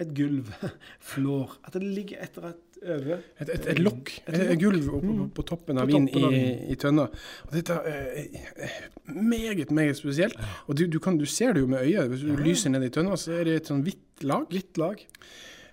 et 0.00 0.10
gulv. 0.14 0.50
Flår. 1.00 1.56
At 1.66 1.72
det 1.78 1.82
ligger 1.82 2.22
etter 2.22 2.48
et 2.50 2.60
over. 2.84 3.20
Et, 3.40 3.48
et, 3.48 3.66
et 3.72 3.78
lokk, 3.80 4.10
Et 4.28 4.34
et, 4.52 4.58
gulv 4.60 4.82
på, 4.90 5.00
Mm. 5.00 5.30
på 5.32 5.42
toppen 5.48 5.78
av 5.78 5.86
På 5.88 5.96
vinen 5.96 6.34
i, 6.34 6.72
i 6.72 6.74
tønna. 6.76 7.06
Og 7.46 7.52
dette 7.54 7.72
er 7.72 8.10
eh, 8.20 8.74
meget, 9.06 9.70
meget 9.70 9.96
spesielt. 9.96 10.36
Og 10.68 10.76
du, 10.76 10.84
du, 10.86 10.98
kan, 10.98 11.16
du 11.16 11.24
ser 11.24 11.54
det 11.54 11.60
jo 11.64 11.66
med 11.66 11.80
øyet. 11.80 12.08
Hvis 12.10 12.20
du 12.26 12.34
Ja. 12.34 12.42
lyser 12.44 12.70
ned 12.70 12.84
i 12.84 12.90
tønna, 12.92 13.16
så 13.16 13.32
er 13.40 13.44
det 13.48 13.54
et 13.62 13.66
sånn 13.72 13.82
hvitt 13.86 14.22
lag. 14.22 14.44
Hvitt 14.52 14.76
lag. 14.76 15.00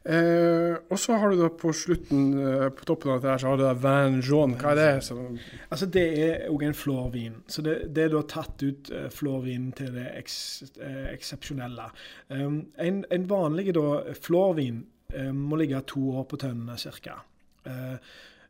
Eh, 0.03 0.75
og 0.89 0.97
så 0.97 1.13
har 1.13 1.29
du 1.29 1.43
da 1.43 1.47
på 1.53 1.69
slutten, 1.77 2.21
eh, 2.41 2.69
på 2.73 2.85
toppen 2.89 3.11
av 3.11 3.19
dette 3.19 3.29
her, 3.29 3.37
så 3.37 3.51
har 3.51 3.57
du 3.57 3.63
da 3.63 3.73
Van 3.77 4.17
jaune. 4.21 4.57
Hva 4.57 4.71
er 4.71 4.79
det? 4.79 5.03
Som, 5.05 5.37
Altså 5.69 5.85
Det 5.85 6.05
er 6.19 6.49
òg 6.49 6.63
en 6.65 6.73
flårvin. 6.73 7.35
Så 7.47 7.61
det, 7.61 7.93
det 7.93 8.07
er 8.07 8.09
da 8.15 8.23
tatt 8.25 8.63
ut 8.63 8.89
uh, 8.89 9.09
flårvinen 9.13 9.71
til 9.77 9.93
det 9.93 10.07
eks, 10.17 10.63
eh, 10.81 11.13
eksepsjonelle. 11.13 11.91
Um, 12.29 12.65
en, 12.77 13.05
en 13.11 13.29
vanlig 13.29 13.75
da 13.77 14.01
flårvin 14.17 14.85
eh, 15.13 15.31
må 15.31 15.61
ligge 15.61 15.83
to 15.85 16.17
år 16.17 16.25
på 16.25 16.41
tønnene 16.41 16.77
ca. 16.81 17.21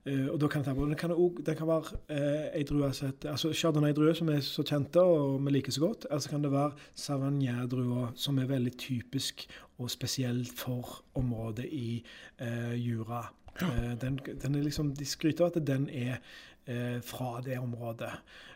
og 0.04 0.40
da 0.42 0.48
kan 0.50 0.64
det, 0.64 0.72
ta- 0.72 0.74
den, 0.82 0.96
kan 0.98 1.12
også, 1.14 1.44
den 1.46 1.58
kan 1.60 1.68
være 1.70 1.98
uh, 2.10 2.46
ei 2.58 2.64
drue 2.66 2.88
altså 2.90 3.52
Chardonnay-druer, 3.54 4.16
som 4.18 4.32
er 4.34 4.40
så 4.42 4.66
kjente 4.66 5.02
og 5.02 5.36
vi 5.46 5.54
liker 5.54 5.76
så 5.76 5.84
godt. 5.84 6.08
Eller 6.10 6.24
så 6.24 6.32
kan 6.32 6.42
det 6.42 6.52
være 6.52 6.72
Savagnin-druer, 6.98 8.16
som 8.16 8.40
er 8.42 8.50
veldig 8.50 8.74
typisk 8.82 9.46
og 9.78 9.92
spesielt 9.94 10.50
for 10.58 11.04
området 11.14 11.68
i 11.70 12.02
uh, 12.42 12.74
Jura. 12.74 13.28
Uh, 13.62 13.94
den, 14.02 14.18
den 14.42 14.58
liksom, 14.64 14.96
de 14.96 15.06
skryter 15.06 15.46
av 15.46 15.58
at 15.60 15.68
den 15.68 15.90
er 15.90 16.18
fra 17.04 17.42
det 17.46 17.58
området. 17.60 18.12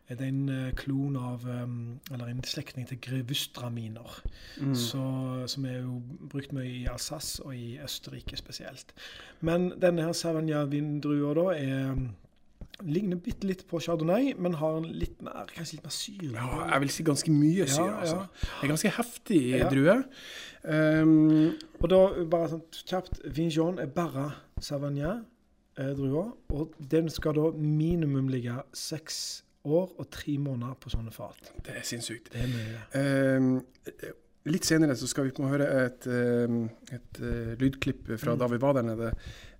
Eh, 0.07 0.15
Det 0.15 0.21
er 0.21 0.27
en 0.29 0.49
eh, 0.49 0.71
klon 0.77 1.15
av 1.17 1.41
um, 1.49 1.99
Eller 2.13 2.27
en 2.29 2.43
slektning 2.45 2.85
til 2.87 2.99
grevustraminer. 3.01 4.19
mm. 4.61 4.75
Så, 4.75 5.47
som 5.47 5.65
er 5.65 5.79
jo 5.81 6.01
brukt 6.29 6.53
mye 6.53 6.69
i 6.83 6.85
Alsace 6.85 7.41
og 7.43 7.55
i 7.55 7.79
Østerrike 7.83 8.37
spesielt. 8.37 8.93
Men 9.41 9.71
denne 9.81 10.03
her 10.05 10.13
Savagna-vindrua 10.13 11.33
da 11.33 11.47
er 11.57 11.91
um, 11.91 12.05
ligner 12.85 13.17
bitte 13.17 13.47
litt 13.47 13.65
på 13.67 13.79
chardonnay, 13.79 14.33
men 14.37 14.53
har 14.59 14.77
en 14.77 14.85
litt 14.93 15.21
mer, 15.23 15.47
kanskje 15.55 15.77
litt 15.77 15.85
mer 15.87 15.95
syre. 15.95 16.31
Ja, 16.35 16.67
jeg 16.73 16.81
vil 16.81 16.89
si 16.89 17.03
ganske 17.07 17.31
mye 17.31 17.65
syre. 17.67 17.85
Ja, 17.89 17.99
altså. 18.01 18.15
ja. 18.15 18.49
Det 18.59 18.63
er 18.67 18.73
ganske 18.75 18.93
heftig 18.97 19.41
Ja. 19.57 19.69
drue. 19.69 19.97
Um, 20.63 21.55
Og 21.81 21.89
da, 21.89 21.99
bare 22.25 22.49
sånn 22.49 22.63
kjapt, 22.87 23.19
Vinjon 23.35 23.79
er 23.79 23.87
bare 23.87 24.31
Savagnin-drua, 25.75 26.31
og 26.49 26.73
den 26.91 27.09
skal 27.09 27.35
da 27.35 27.49
minimum 27.57 28.27
ligge 28.31 28.55
seks 28.73 29.43
år 29.65 29.91
og 29.97 30.09
tre 30.11 30.37
måneder 30.37 30.75
på 30.79 30.89
sånne 30.89 31.11
fat. 31.11 31.51
det 31.65 31.75
er 31.75 31.83
sinnssykt. 31.83 32.31
Det 32.33 32.41
er 32.43 32.51
mye. 32.51 33.37
Um, 33.39 33.61
litt 34.45 34.65
senere 34.65 34.95
så 34.95 35.07
skal 35.09 35.25
vi 35.25 35.33
få 35.35 35.47
høre 35.49 35.67
et, 35.85 36.05
et, 36.07 36.91
et 36.93 37.21
uh, 37.21 37.55
lydklipp 37.59 38.11
fra 38.17 38.35
Mm. 38.35 38.39
da 38.39 38.47
vi 38.47 38.61
var 38.61 38.73
der 38.73 38.83
nede. 38.83 39.13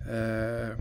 Eh, 0.08 0.76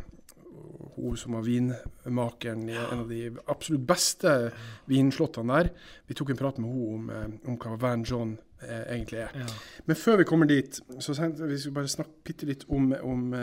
hun 0.96 1.16
som 1.16 1.32
var 1.32 1.42
vinmakeren 1.42 2.68
i 2.68 2.76
en 2.76 3.00
av 3.00 3.08
de 3.08 3.30
absolutt 3.48 3.86
beste 3.86 4.52
vinslottene 4.86 5.52
der. 5.56 5.70
Vi 6.06 6.14
tok 6.14 6.30
en 6.30 6.36
prat 6.36 6.58
med 6.58 6.68
henne 6.68 6.94
om, 6.94 7.10
eh, 7.10 7.48
om 7.48 7.56
hva 7.58 7.76
Van 7.80 8.04
John 8.04 8.38
eh, 8.62 8.84
egentlig 8.94 9.18
er. 9.24 9.32
Ja. 9.34 9.46
Men 9.86 9.96
før 9.96 10.16
vi 10.20 10.24
kommer 10.24 10.46
dit, 10.46 10.80
så 11.00 11.14
skal 11.14 11.32
vi 11.32 11.70
bare 11.70 11.88
snakke 11.88 12.12
bitte 12.24 12.46
litt 12.46 12.64
om, 12.68 12.92
om 13.02 13.34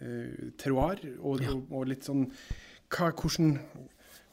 eh, 0.00 0.50
terroir, 0.58 0.98
og, 1.20 1.40
Ja. 1.42 1.50
og, 1.54 1.66
og 1.72 1.86
litt 1.88 2.04
sånn 2.08 2.26
hva, 2.90 3.12
hvordan, 3.12 3.58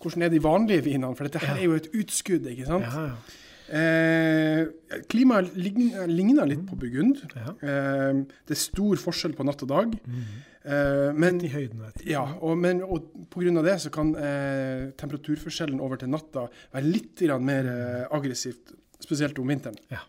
hvordan 0.02 0.24
er 0.24 0.30
de 0.34 0.40
vanlige 0.44 0.84
vinene? 0.88 1.16
For 1.16 1.24
dette 1.28 1.40
her 1.44 1.56
Ja. 1.56 1.62
er 1.62 1.66
jo 1.66 1.76
et 1.76 1.92
utskudd, 1.94 2.46
ikke 2.50 2.66
sant? 2.66 2.84
Ja, 2.84 3.06
ja. 3.12 3.44
Eh, 3.68 4.66
klimaet 5.12 5.50
ligner, 5.60 6.08
ligner 6.08 6.48
litt 6.48 6.62
på 6.70 6.78
Burgund. 6.80 7.18
Eh, 7.36 8.14
det 8.48 8.56
er 8.56 8.62
stor 8.62 8.96
forskjell 9.02 9.34
på 9.36 9.44
natt 9.44 9.62
og 9.66 9.68
dag. 9.74 9.98
Mm. 10.08 10.22
Eh, 10.68 11.12
men 11.16 11.38
Litt 11.42 11.50
i 11.50 11.54
høyden, 11.54 11.82
vet 11.84 11.98
du. 12.00 12.06
ja, 12.12 12.24
og, 12.42 12.58
men, 12.58 12.82
og 12.84 13.10
pga. 13.32 13.62
det 13.64 13.76
så 13.84 13.92
kan 13.92 14.14
eh, 14.16 14.90
temperaturforskjellen 15.00 15.80
over 15.84 15.98
til 16.00 16.10
natta 16.12 16.48
være 16.74 16.84
litt 16.88 17.22
mer 17.40 17.68
eh, 17.72 18.08
aggressivt, 18.12 18.74
spesielt 19.04 19.38
om 19.40 19.48
vinteren. 19.48 19.78
Ja. 19.92 20.00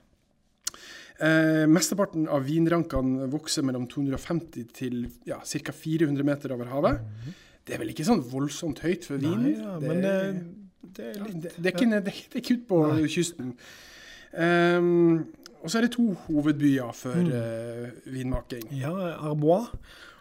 Eh, 1.19 1.65
mesteparten 1.67 2.29
av 2.31 2.45
vinrankene 2.47 3.27
vokser 3.33 3.65
mellom 3.67 3.89
250 3.91 4.69
til 4.77 5.01
ja, 5.27 5.41
ca. 5.43 5.73
400 5.75 6.23
meter 6.27 6.53
over 6.55 6.71
havet. 6.71 7.01
Det 7.67 7.75
er 7.75 7.83
vel 7.83 7.91
ikke 7.91 8.07
sånn 8.07 8.23
voldsomt 8.31 8.79
høyt 8.85 9.05
for 9.09 9.19
vin? 9.21 9.43
Nei, 9.43 9.57
ja, 9.59 9.73
det, 9.83 9.89
men 9.91 10.05
det, 10.05 10.13
det 10.95 11.09
er 11.11 11.19
litt 11.27 11.41
det, 11.43 11.51
er 11.67 11.75
ikke, 11.75 11.89
det, 12.07 12.15
er 12.15 12.39
ikke 12.43 12.55
ut 12.61 12.69
på 12.71 12.79
Nei. 12.93 13.09
kysten. 13.13 13.51
Um, 14.33 15.27
og 15.59 15.67
så 15.73 15.81
er 15.81 15.89
det 15.89 15.93
to 15.97 16.07
hovedbyer 16.29 16.93
for 16.95 17.19
Mm. 17.19 17.33
uh, 17.35 18.13
vinmaking. 18.15 18.69
Ja, 18.79 18.93
Arbois 19.19 19.67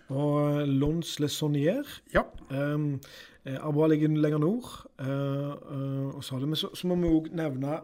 og 0.10 0.66
Lons-le-Sonnier. 0.68 1.86
Ja. 2.13 2.24
Um, 2.50 3.00
Arbois 3.46 3.89
ligger 3.94 4.18
lenger 4.18 4.42
nord. 4.42 4.66
Uh, 5.00 5.54
uh, 5.72 6.16
og 6.18 6.24
så, 6.24 6.42
så, 6.56 6.74
så 6.74 6.88
må 6.89 6.96
vi 7.04 7.08
òg 7.13 7.30
nevne 7.38 7.77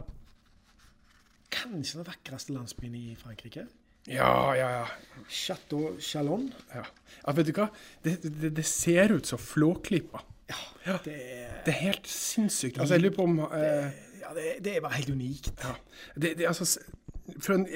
kanskje 1.63 1.99
den 2.01 2.07
vakreste 2.11 2.53
landsbyen 2.55 2.95
i 2.99 3.15
Frankrike. 3.19 3.65
Ja, 4.11 4.51
ja, 4.59 4.69
ja. 4.81 4.87
Chateau 5.31 5.93
Chalon. 6.03 6.49
ja. 6.75 6.83
ja 7.23 7.33
vet 7.37 7.47
du 7.47 7.53
hva? 7.55 7.69
Det, 8.03 8.17
det, 8.25 8.49
det 8.57 8.65
ser 8.67 9.13
ut 9.15 9.25
som 9.29 9.39
Flåklypa. 9.39 10.23
Ja. 10.51 10.97
Det 11.05 11.13
er, 11.15 11.53
Det 11.63 11.71
er 11.71 11.79
helt 11.85 12.07
sinnssykt. 12.11 12.81
Altså, 12.83 12.97
jeg 12.97 13.05
lurer 13.05 13.15
på 13.15 13.23
om 13.29 13.37
eh, 13.47 13.93
ja, 14.19 14.33
det, 14.35 14.49
det 14.65 14.73
er 14.75 14.83
bare 14.83 14.97
helt 14.99 15.13
unikt. 15.15 15.53
ja. 15.63 15.71
det, 16.19 16.33
altså, 16.49 16.67
s- 16.67 16.79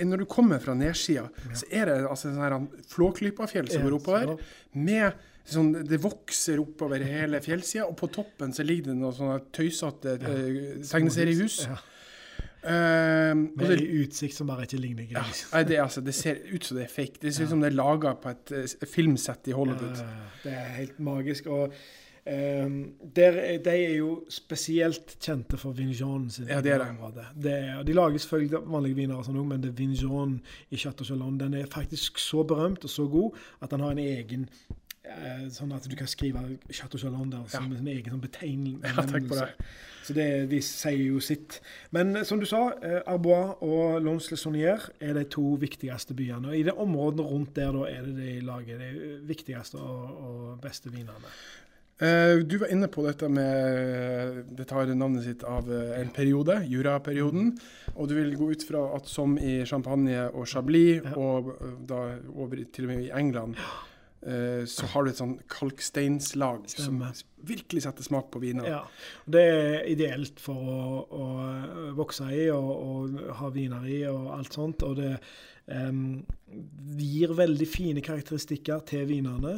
Når 0.03 0.17
du 0.19 0.25
kommer 0.27 0.59
fra 0.59 0.73
nedsida, 0.75 1.29
så 1.55 1.65
er 1.71 1.87
det 1.87 1.95
altså 2.09 2.33
sånn 2.35 2.67
Flåklypafjell 2.91 3.69
som 3.71 3.79
Ja, 3.79 3.85
går 3.87 3.95
oppover. 4.01 4.41
Med 4.75 5.15
sånn, 5.47 5.71
Det 5.87 6.01
vokser 6.03 6.59
oppover 6.59 6.99
hele 7.07 7.39
fjellsida, 7.39 7.85
og 7.87 7.95
på 8.01 8.09
toppen 8.11 8.51
så 8.53 8.65
ligger 8.67 8.91
det 8.91 8.97
noen 8.99 9.15
sånne 9.15 9.39
tøysete 9.55 10.17
ja. 10.19 10.33
tegneseriehus. 10.91 11.61
Ja, 11.69 11.77
Ehm, 12.67 13.43
og 13.53 13.61
med 13.61 13.69
det, 13.71 13.77
en 13.83 14.01
utsikt 14.03 14.35
som 14.35 14.49
bare 14.49 14.65
ikke 14.67 14.79
ligner 14.83 15.05
ja, 15.07 15.21
gris. 15.23 15.45
nei, 15.53 15.61
det, 15.69 15.77
altså, 15.79 16.01
det 16.03 16.15
ser 16.15 16.41
ut 16.51 16.65
som 16.67 16.77
det 16.77 16.83
er 16.87 16.91
fake. 16.91 17.21
Det 17.21 17.31
ser 17.35 17.47
ut 17.47 17.53
som 17.53 17.61
det 17.63 17.69
er 17.71 17.77
laga 17.77 18.11
på 18.19 18.33
et 18.33 18.51
uh, 18.51 18.87
filmsett 18.91 19.47
i 19.47 19.55
Hollywood. 19.55 20.01
Ja, 20.01 20.27
det 20.43 20.53
er 20.57 20.73
helt 20.81 20.99
magisk. 20.99 21.47
Og 21.47 21.71
um, 21.71 22.75
der, 23.15 23.39
er- 23.43 23.61
de 23.63 23.75
er 23.85 23.95
jo 23.97 24.09
spesielt 24.29 25.15
kjente 25.23 25.57
for 25.57 25.71
Vignon 25.77 26.29
sin 26.29 26.49
Ja, 26.51 26.59
det 26.61 26.73
er 26.75 26.83
det. 26.83 27.27
Det 27.43 27.53
er, 27.53 27.83
de 27.87 27.93
lager 27.95 28.17
selvfølgelig 28.17 28.63
vanlige 28.67 28.99
viner, 28.99 29.15
og 29.21 29.25
sånn 29.29 29.39
men 29.47 29.63
det 29.63 29.71
Vignon 29.77 30.39
i 30.69 30.77
Chateau 30.77 31.07
Chalon 31.07 31.39
den 31.39 31.55
er 31.55 31.69
faktisk 31.71 32.19
så 32.19 32.43
berømt 32.43 32.83
og 32.83 32.91
så 32.91 33.07
god 33.07 33.37
at 33.61 33.71
den 33.71 33.85
har 33.85 33.95
en 33.95 34.03
egen 34.03 34.49
uh, 35.07 35.47
Sånn 35.55 35.71
at 35.71 35.87
du 35.87 35.95
kan 35.95 36.07
skrive 36.11 36.43
Chateau 36.69 36.99
Chalon 36.99 37.31
der 37.31 37.47
som 37.47 37.71
en 37.71 37.93
egen 37.95 38.11
sånn 38.17 38.25
betegnelse. 38.27 38.91
Ja, 38.91 39.07
takk 39.07 39.29
på 39.31 39.39
det. 39.39 39.53
Så 40.07 40.15
det 40.15 40.47
de 40.47 40.61
sier 40.63 41.01
jo 41.09 41.19
sitt. 41.23 41.59
Men 41.95 42.15
eh, 42.15 42.25
som 42.27 42.39
du 42.39 42.47
sa, 42.47 42.69
eh, 42.79 43.01
Arbois 43.11 43.57
og 43.65 43.99
Lons-le-Saunier 44.05 44.87
er 45.03 45.17
de 45.17 45.25
to 45.27 45.57
viktigste 45.59 46.15
byene. 46.15 46.53
Og 46.53 46.55
i 46.55 46.63
det 46.63 46.77
området 46.79 47.27
rundt 47.27 47.55
der 47.57 47.73
da 47.75 47.87
er 47.91 48.07
det 48.07 48.15
de 48.21 48.35
lager 48.47 48.79
de 48.79 49.17
viktigste 49.27 49.81
og, 49.81 50.13
og 50.29 50.61
beste 50.63 50.93
vinene. 50.93 51.33
Eh, 51.97 52.37
du 52.45 52.55
var 52.61 52.71
inne 52.71 52.87
på 52.93 53.01
dette 53.07 53.25
med 53.25 54.53
Det 54.55 54.67
tar 54.69 54.93
navnet 54.93 55.25
sitt 55.25 55.43
av 55.43 55.67
en 55.73 56.13
periode, 56.15 56.61
Jura-perioden. 56.71 57.51
Og 57.97 58.07
du 58.07 58.15
vil 58.21 58.37
gå 58.39 58.51
ut 58.53 58.63
fra 58.69 58.85
at 58.95 59.11
som 59.11 59.35
i 59.35 59.59
Champagne 59.67 60.29
og 60.29 60.47
Chablis, 60.47 61.03
og 61.19 61.51
da 61.89 62.05
over 62.31 62.63
til 62.63 62.87
og 62.87 62.93
med 62.93 63.07
i 63.09 63.11
England, 63.11 63.59
så 64.67 64.87
har 64.91 65.05
du 65.05 65.11
et 65.11 65.19
sånn 65.19 65.37
kalksteinslag 65.51 66.65
Stemmer. 66.67 67.13
som 67.15 67.47
virkelig 67.47 67.85
setter 67.85 68.03
smak 68.03 68.31
på 68.33 68.41
viner. 68.43 68.67
Ja, 68.67 68.81
Det 69.25 69.43
er 69.43 69.85
ideelt 69.87 70.41
for 70.43 70.71
å, 70.73 70.79
å 71.07 71.27
vokse 71.95 72.27
i 72.35 72.49
og, 72.51 72.71
og 72.73 73.21
ha 73.39 73.51
viner 73.55 73.85
i 73.87 74.01
og 74.09 74.33
alt 74.35 74.57
sånt. 74.57 74.83
Og 74.83 74.97
det, 74.99 75.13
Um, 75.67 76.23
gir 76.95 77.33
veldig 77.35 77.65
fine 77.67 78.01
karakteristikker 78.01 78.79
til 78.87 79.03
vinene. 79.09 79.57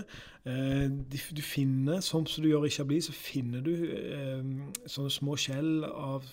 Eh, 0.50 0.88
du 0.90 1.42
finner, 1.46 2.00
sånn 2.02 2.26
som 2.26 2.42
du 2.42 2.48
gjør 2.50 2.66
i 2.66 2.72
Chablis, 2.74 3.12
så 3.12 3.14
finner 3.14 3.62
du 3.62 3.74
um, 3.76 4.56
sånne 4.90 5.14
små 5.14 5.36
skjell 5.38 5.84
av 5.86 6.26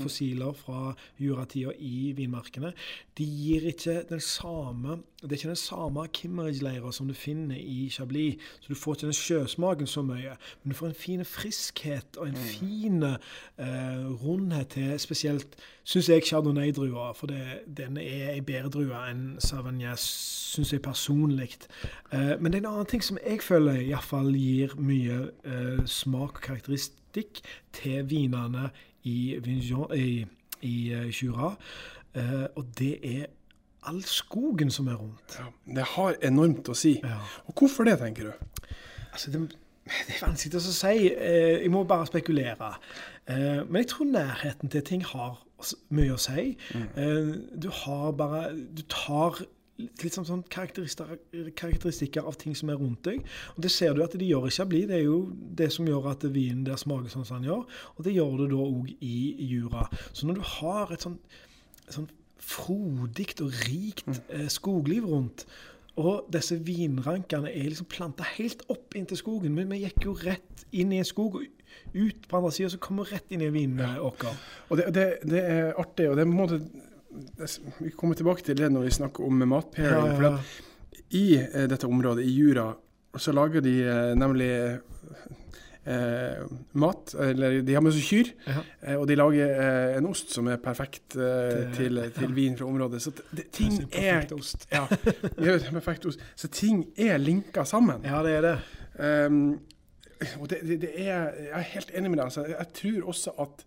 fossiler 0.00 0.56
fra 0.58 0.96
juratida 1.22 1.76
i 1.78 2.10
vinmarkene. 2.18 2.72
De 3.14 3.28
gir 3.28 3.68
ikke 3.70 4.00
den 4.10 4.24
samme 4.24 4.98
Det 5.22 5.32
er 5.32 5.36
ikke 5.36 5.48
den 5.48 5.56
samme 5.56 6.06
Kimmeridge-leira 6.08 6.92
som 6.92 7.08
du 7.08 7.14
finner 7.14 7.56
i 7.56 7.90
Chablis. 7.92 8.40
Så 8.60 8.68
du 8.68 8.74
får 8.74 8.94
ikke 8.94 9.06
den 9.06 9.12
sjøsmaken 9.12 9.86
så 9.86 10.02
mye. 10.02 10.36
Men 10.62 10.72
du 10.72 10.76
får 10.76 10.86
en 10.86 10.94
fin 10.94 11.24
friskhet 11.24 12.16
og 12.16 12.28
en 12.28 12.34
mm. 12.34 12.46
fin 12.54 13.02
eh, 13.02 14.06
rundhet 14.24 14.68
til 14.68 15.00
spesielt, 15.00 15.56
syns 15.84 16.08
jeg, 16.08 16.22
chardonnay-drua. 16.26 17.12
For 17.12 17.26
det, 17.26 17.42
den 17.76 17.96
er 17.96 18.32
ei 18.32 18.40
bedre 18.40 18.72
drue 18.72 19.02
enn 19.10 19.36
Savagnas, 19.44 20.06
syns 20.54 20.72
jeg 20.72 20.82
personlig. 20.82 21.58
Eh, 22.12 22.40
men 22.40 22.52
det 22.52 22.62
er 22.62 22.64
en 22.64 22.72
annen 22.72 22.88
ting 22.88 23.04
som 23.04 23.20
jeg 23.20 23.42
føler 23.44 23.82
iallfall 23.82 24.32
gir 24.34 24.72
mye 24.80 25.26
eh, 25.44 25.84
smak 25.84 26.40
og 26.40 26.44
karakteristikk 26.48 27.42
til 27.76 28.08
vinene 28.08 28.70
i, 29.04 29.36
Vignon, 29.44 29.92
i, 29.96 30.24
i 30.62 30.76
uh, 30.94 31.08
Jura. 31.22 31.54
Eh, 32.14 32.46
og 32.56 32.66
det 32.78 32.98
er 33.02 33.26
all 33.90 34.02
skogen 34.06 34.70
som 34.70 34.88
er 34.90 34.98
rundt. 35.00 35.38
Ja, 35.38 35.48
det 35.76 35.86
har 35.96 36.18
enormt 36.26 36.70
å 36.70 36.76
si. 36.78 36.96
Ja. 37.02 37.20
Og 37.46 37.58
hvorfor 37.58 37.88
det, 37.88 37.98
tenker 38.00 38.30
du? 38.30 38.66
Altså, 39.10 39.32
det, 39.34 39.42
det 39.90 40.16
er 40.16 40.24
vanskelig 40.24 40.60
å 40.60 40.74
si. 40.74 40.96
Eh, 41.10 41.54
jeg 41.64 41.70
må 41.74 41.84
bare 41.88 42.08
spekulere. 42.10 42.74
Eh, 43.26 43.62
men 43.66 43.82
jeg 43.82 43.92
tror 43.94 44.12
nærheten 44.12 44.72
til 44.72 44.84
ting 44.86 45.06
har 45.12 45.40
mye 45.92 46.14
å 46.14 46.20
si. 46.20 46.52
Mm. 46.74 46.84
Eh, 46.96 47.32
du 47.62 47.70
har 47.82 48.12
bare 48.16 48.52
Du 48.54 48.82
tar 48.88 49.42
litt 49.80 50.12
sånn, 50.12 50.26
sånn 50.28 50.42
karakteristikker 50.52 52.26
av 52.28 52.36
ting 52.40 52.54
som 52.58 52.68
er 52.72 52.80
rundt 52.80 53.02
deg. 53.08 53.22
Og 53.56 53.62
Det 53.64 53.70
ser 53.72 53.94
du 53.96 54.02
at 54.04 54.16
de 54.18 54.28
gjør 54.28 54.48
i 54.50 54.54
Chablis. 54.54 54.86
Det 54.90 54.98
er 54.98 55.06
jo 55.06 55.20
det 55.32 55.70
som 55.72 55.88
gjør 55.88 56.10
at 56.12 56.26
vinen 56.28 56.66
der 56.66 56.80
smaker 56.80 57.12
sånn 57.12 57.24
som 57.24 57.40
den 57.40 57.50
gjør. 57.50 57.64
Og 57.96 58.04
det 58.04 58.14
gjør 58.16 58.42
du 58.42 58.46
da 58.52 58.60
òg 58.66 58.90
i 59.00 59.16
Jura. 59.50 59.86
Så 60.12 60.28
når 60.28 60.40
du 60.40 60.44
har 60.58 60.92
et 60.92 61.06
sånn, 61.06 61.16
sånn 61.88 62.10
frodig 62.40 63.34
og 63.40 63.52
rikt 63.66 64.08
mm. 64.08 64.20
eh, 64.36 64.48
skogliv 64.52 65.06
rundt, 65.10 65.46
og 66.00 66.28
disse 66.32 66.56
vinrankene 66.64 67.50
er 67.50 67.66
liksom 67.68 67.88
planta 67.90 68.24
helt 68.38 68.62
opp 68.72 68.94
inntil 68.96 69.18
skogen. 69.20 69.52
Men 69.56 69.68
vi 69.72 69.82
gikk 69.82 70.06
jo 70.06 70.14
rett 70.16 70.64
inn 70.72 70.94
i 70.94 71.00
en 71.02 71.08
skog 71.08 71.40
og 71.40 71.48
ut 71.94 72.28
på 72.28 72.38
andre 72.38 72.52
sida, 72.54 72.70
så 72.72 72.80
kom 72.82 73.02
vi 73.02 73.08
rett 73.10 73.34
inn 73.34 73.42
i 73.42 73.50
en 73.50 73.56
vinåker. 73.56 74.38
Og 74.70 74.80
det, 74.80 74.86
det, 74.96 75.06
det, 75.28 75.42
er 75.42 75.74
artig, 75.80 76.08
og 76.10 76.16
det 76.20 76.26
må 76.30 76.46
på 76.48 76.60
vi 77.80 77.90
kommer 77.90 78.14
tilbake 78.14 78.44
til 78.46 78.58
det 78.58 78.68
når 78.70 78.86
vi 78.86 78.96
snakker 79.00 79.26
om 79.26 79.42
matpairing. 79.50 80.12
Ja, 80.14 80.30
ja. 80.30 80.36
For 80.38 81.16
I 81.18 81.24
eh, 81.42 81.66
dette 81.70 81.88
området, 81.90 82.24
i 82.24 82.34
Jura, 82.36 82.70
så 83.18 83.34
lager 83.34 83.64
de 83.64 83.74
eh, 83.82 84.12
nemlig 84.18 84.50
eh, 85.90 86.44
mat. 86.80 87.14
Eller 87.26 87.60
de 87.66 87.76
har 87.76 87.84
med 87.84 87.94
seg 87.96 88.06
kyr, 88.06 88.32
ja. 88.46 88.64
eh, 88.84 88.96
og 88.96 89.06
de 89.10 89.16
lager 89.18 89.54
eh, 89.54 89.96
en 89.98 90.08
ost 90.10 90.34
som 90.34 90.48
er 90.50 90.60
perfekt 90.62 91.16
eh, 91.18 91.66
til, 91.76 92.02
til, 92.16 92.36
vin 92.36 92.58
fra 92.58 92.68
området. 92.68 93.02
Så 93.04 93.14
det, 93.30 93.48
ting 93.56 93.80
er 93.90 94.30
ost. 94.36 94.68
ja, 94.72 94.86
perfekt 95.70 96.06
ost. 96.10 96.22
Så 96.38 96.50
ting 96.54 96.84
er 96.98 97.20
linka 97.20 97.66
sammen. 97.68 98.06
Ja, 98.06 98.22
det 98.26 98.38
er 98.38 98.46
det. 98.48 98.56
Um, 99.00 99.60
og 100.40 100.50
det, 100.50 100.58
det, 100.66 100.80
det, 100.82 100.90
er 101.00 101.30
Jeg 101.32 101.54
er 101.56 101.68
helt 101.74 101.92
enig 101.96 102.10
med 102.10 102.18
deg. 102.18 102.26
Altså, 102.26 102.44
jeg 102.50 102.66
tror 102.76 103.12
også 103.14 103.36
at 103.40 103.64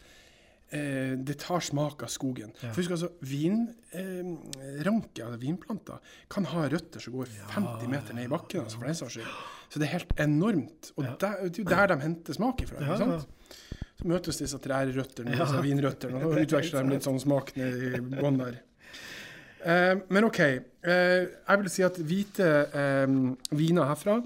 eh, 0.74 1.13
det 1.18 1.38
tar 1.44 1.63
smak 1.63 2.03
av 2.06 2.12
skogen. 2.12 2.53
Ja. 2.60 2.72
For 2.72 2.82
husk 2.82 2.96
altså, 2.96 3.12
Vinranke, 3.22 4.74
eh, 4.74 5.27
altså 5.27 5.39
vinplanter, 5.42 6.18
kan 6.34 6.48
ha 6.51 6.65
røtter 6.74 7.03
som 7.03 7.15
går 7.18 7.32
50 7.53 7.92
meter 7.92 8.18
ned 8.18 8.27
i 8.27 8.34
bakken. 8.34 8.65
altså 8.65 8.82
for 8.82 8.89
den 8.89 9.00
saks 9.00 9.20
skyld. 9.20 9.38
Så 9.70 9.82
det 9.82 9.88
er 9.88 9.96
helt 9.96 10.20
enormt. 10.22 10.92
Og 10.98 11.06
der, 11.06 11.48
det 11.48 11.62
er 11.62 11.63
jo 11.63 11.70
der 11.70 11.94
de 11.94 12.01
henter 12.03 12.38
smak 12.38 12.65
ifra. 12.65 12.84
ikke 12.84 13.00
sant? 13.01 13.58
Så 13.94 14.10
møtes 14.10 14.39
disse 14.42 14.58
trærøttene 14.62 15.34
og 15.34 15.42
disse 15.46 15.63
vinrøttene, 15.63 16.22
og 16.25 16.38
utveksler 16.42 16.86
de 16.86 16.96
litt 16.96 17.06
sånn 17.06 17.20
smak 17.22 17.53
ned 17.58 17.84
i 17.89 18.06
bånn 18.18 18.39
der. 18.42 18.62
Eh, 19.63 19.98
men 20.10 20.27
OK. 20.27 20.39
Eh, 20.44 21.24
jeg 21.48 21.62
vil 21.62 21.72
si 21.72 21.86
at 21.86 22.00
hvite 22.03 22.48
eh, 22.68 23.13
viner 23.56 23.88
herfra 23.88 24.18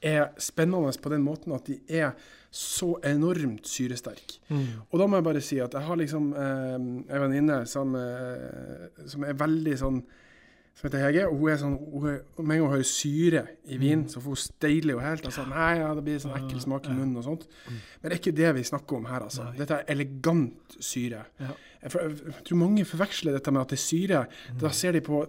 er 0.00 0.30
spennende 0.40 0.94
på 1.02 1.12
den 1.12 1.24
måten 1.24 1.52
at 1.56 1.68
de 1.68 1.76
er 1.88 2.14
så 2.56 2.94
enormt 3.04 3.68
syresterk. 3.68 4.38
Mm. 4.48 4.84
Og 4.88 5.00
da 5.00 5.06
må 5.06 5.18
jeg 5.18 5.26
bare 5.26 5.42
si 5.44 5.58
at 5.60 5.74
jeg 5.76 5.84
har 5.84 5.98
liksom 6.00 6.30
eh, 6.32 6.76
en 6.76 7.24
venninne 7.26 7.58
som, 7.68 7.92
eh, 8.00 8.86
som, 9.10 9.26
er 9.28 9.36
veldig 9.36 9.74
sånn 9.76 9.98
som 10.76 10.86
heter 10.88 11.04
Hege, 11.04 11.26
og 11.28 11.40
hun 11.40 11.50
er 11.52 11.60
sånn 11.60 11.74
Med 11.76 12.16
en 12.38 12.48
gang 12.48 12.64
hun 12.66 12.72
hører 12.74 12.88
syre 12.88 13.42
i 13.64 13.78
vin, 13.80 14.02
mm. 14.04 14.08
så 14.12 14.22
får 14.24 14.34
hun 14.34 14.40
steiler 14.40 14.96
jo 14.96 15.04
helt. 15.04 15.28
Sånn, 15.32 15.52
Nei, 15.52 15.70
ja, 15.82 15.92
det 15.96 16.04
blir 16.06 16.18
sånn 16.20 16.36
ekkel 16.36 16.64
smak 16.64 16.88
i 16.88 16.96
munnen 16.96 17.20
og 17.20 17.28
sånt. 17.28 17.46
Mm. 17.66 17.78
Men 17.78 18.08
det 18.08 18.12
er 18.12 18.20
ikke 18.22 18.34
det 18.40 18.50
vi 18.58 18.66
snakker 18.72 19.00
om 19.00 19.08
her, 19.08 19.28
altså. 19.28 19.50
Nei. 19.50 19.60
Dette 19.60 19.78
er 19.78 19.94
elegant 19.96 20.76
syre. 20.80 21.22
Ja. 21.40 21.52
Jeg, 21.82 21.92
for, 21.92 22.16
jeg, 22.16 22.42
tror 22.48 22.62
mange 22.64 22.88
forveksler 22.88 23.36
dette 23.36 23.56
med 23.56 23.64
at 23.64 23.72
det 23.72 23.80
er 23.80 23.84
syre. 23.84 24.26
Mm. 24.48 24.58
Da 24.64 24.74
ser 24.80 24.96
de 24.96 25.04
på 25.04 25.22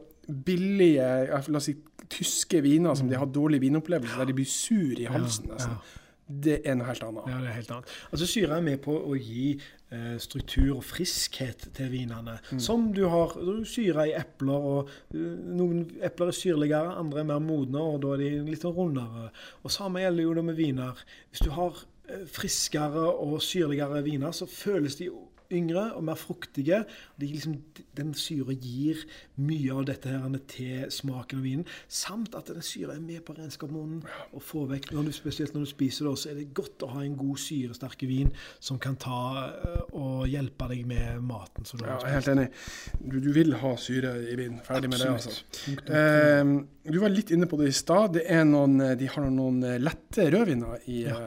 billige 0.48 1.12
la 1.28 1.60
oss 1.60 1.72
si, 1.72 1.78
tyske 2.12 2.60
viner 2.64 2.96
som 3.00 3.08
de 3.12 3.20
har 3.20 3.32
dårlig 3.32 3.64
vinopplevelse, 3.64 4.20
der 4.20 4.32
de 4.32 4.36
blir 4.36 4.52
sur 4.52 5.00
i 5.00 5.08
halsen. 5.12 5.52
nesten. 5.52 5.80
Ja 5.80 6.04
det 6.28 6.58
er 6.68 6.76
noe 6.76 6.90
helt 6.90 7.04
annet. 7.08 7.28
Ja, 7.32 7.40
det 7.40 7.50
er 7.50 7.56
helt 7.56 7.70
annet. 7.72 7.92
Altså 8.12 8.28
Syre 8.28 8.58
er 8.58 8.64
med 8.66 8.82
på 8.84 8.92
å 8.92 9.16
gi 9.16 9.54
eh, 9.56 10.16
struktur 10.20 10.74
og 10.76 10.84
friskhet 10.84 11.70
til 11.78 11.92
vinene. 11.94 12.36
Mm. 12.52 12.60
Som 12.64 12.90
du 12.96 13.06
har 13.12 13.36
du 13.40 13.64
syre 13.68 14.10
i 14.10 14.16
epler. 14.18 14.68
og 14.72 14.92
uh, 15.16 15.22
Noen 15.56 15.86
epler 16.04 16.34
er 16.34 16.36
syrligere, 16.36 16.98
andre 17.00 17.24
er 17.24 17.30
mer 17.32 17.44
modne, 17.44 17.80
og 17.80 18.02
da 18.04 18.16
er 18.16 18.26
de 18.26 18.32
litt 18.50 18.66
sånn 18.66 18.76
rundere. 18.76 19.30
Og 19.64 19.72
Samme 19.72 20.04
gjelder 20.04 20.28
jo 20.28 20.36
det 20.36 20.46
med 20.50 20.60
viner. 20.60 21.06
Hvis 21.32 21.46
du 21.48 21.54
har 21.56 21.80
eh, 22.12 22.28
friskere 22.28 23.08
og 23.08 23.40
syrligere 23.46 24.04
viner, 24.04 24.36
så 24.36 24.50
føles 24.52 25.00
de 25.00 25.08
yngre 25.54 25.92
og 25.96 26.04
mer 26.08 26.18
fruktige. 26.20 26.84
De 27.20 27.28
liksom, 27.30 27.58
den 27.98 28.14
syre 28.18 28.56
gir 28.56 29.04
mye 29.40 29.76
av 29.76 29.86
dette 29.90 30.12
her 30.12 30.38
til 30.50 30.88
smaken 30.94 31.40
av 31.40 31.46
vinen. 31.46 31.68
Samt 31.88 32.36
at 32.38 32.52
den 32.52 32.66
syre 32.66 32.96
er 32.96 33.04
med 33.04 33.24
på 33.28 33.36
regnskapsmånen 33.38 34.04
og 34.32 34.44
får 34.44 34.68
vekk 34.74 34.92
når 34.96 35.10
du, 35.10 35.14
Spesielt 35.18 35.56
når 35.56 35.66
du 35.66 35.70
spiser 35.72 36.08
det, 36.08 36.14
så 36.22 36.30
er 36.32 36.40
det 36.40 36.48
godt 36.56 36.84
å 36.86 36.92
ha 36.94 37.02
en 37.04 37.18
god 37.18 37.40
syresterk 37.42 38.04
vin 38.08 38.30
som 38.64 38.78
kan 38.80 38.96
ta 39.02 39.22
eh, 39.48 39.96
og 39.98 40.28
hjelpe 40.30 40.70
deg 40.72 40.86
med 40.88 41.24
maten. 41.26 41.66
ja, 41.82 41.98
jeg 41.98 42.10
er 42.12 42.16
helt 42.20 42.32
enig. 42.36 42.48
Du, 43.02 43.18
du, 43.24 43.32
vil 43.36 43.56
ha 43.62 43.74
syre 43.82 44.14
i 44.30 44.38
vin. 44.40 44.60
Ferdig 44.66 44.92
med 44.92 45.02
det, 45.02 45.10
altså. 45.16 45.34
Eh, 45.68 46.54
du 46.88 47.00
var 47.02 47.14
litt 47.14 47.34
inne 47.36 47.50
på 47.50 47.60
det 47.60 47.72
i 47.72 47.76
stad. 47.76 48.20
De 48.20 49.12
har 49.14 49.30
noen 49.32 49.64
lette 49.82 50.30
rødviner 50.32 50.86
i 50.88 51.02
ja. 51.08 51.18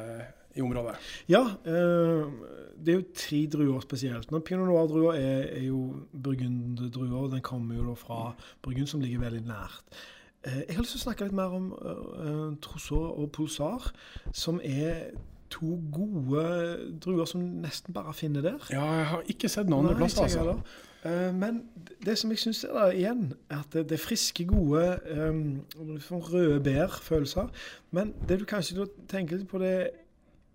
Eh, 0.60 0.62
i 0.62 0.68
området? 0.68 0.94
Ja, 1.32 1.42
eh, 1.64 2.30
det 2.80 2.94
er 2.94 3.00
jo 3.00 3.08
tre 3.16 3.42
druer 3.52 3.82
spesielt. 3.84 4.30
Når 4.30 4.44
Pinot 4.46 4.68
noir-druer 4.68 5.18
er, 5.18 5.42
er, 5.56 5.66
jo 5.66 5.82
burgunddrua. 6.12 7.26
Den 7.34 7.44
kommer 7.44 7.76
jo 7.76 7.90
da 7.90 7.98
fra 7.98 8.22
Burgund, 8.62 8.88
som 8.90 9.00
ligger 9.00 9.24
veldig 9.26 9.44
nært. 9.48 10.00
Eh, 10.44 10.62
jeg 10.68 10.76
har 10.76 10.84
lyst 10.84 10.96
til 10.96 11.02
å 11.02 11.06
snakke 11.08 11.26
litt 11.28 11.36
mer 11.36 11.56
om 11.56 11.72
uh, 11.76 12.52
Trousseau 12.64 13.10
og 13.12 13.28
Pulsar, 13.36 13.90
som 14.32 14.60
er 14.64 15.10
to 15.50 15.74
gode 15.92 16.44
druer 17.02 17.26
som 17.28 17.42
nesten 17.60 17.94
bare 17.94 18.14
finner 18.16 18.44
der. 18.46 18.70
Ja, 18.72 18.84
jeg 19.00 19.10
har 19.10 19.26
ikke 19.34 19.50
sett 19.50 19.68
noen 19.68 19.90
andre 19.90 19.98
plasser. 19.98 20.30
Altså. 20.30 20.86
Uh, 21.04 21.28
men 21.36 21.62
det 22.06 22.16
som 22.20 22.32
jeg 22.32 22.40
syns 22.40 22.62
er 22.64 22.76
da 22.76 22.86
igjen, 22.94 23.26
er 23.50 23.60
at 23.64 23.74
det, 23.74 23.88
det 23.90 23.98
er 23.98 24.04
friske, 24.04 24.46
gode 24.48 24.84
um, 25.12 25.60
røde 26.30 26.62
bær-følelser. 26.64 27.50
Men 27.96 28.14
det 28.28 28.40
du 28.40 28.46
kanskje 28.48 28.88
tenker 29.10 29.42
litt 29.42 29.50
på, 29.50 29.60
det 29.60 29.74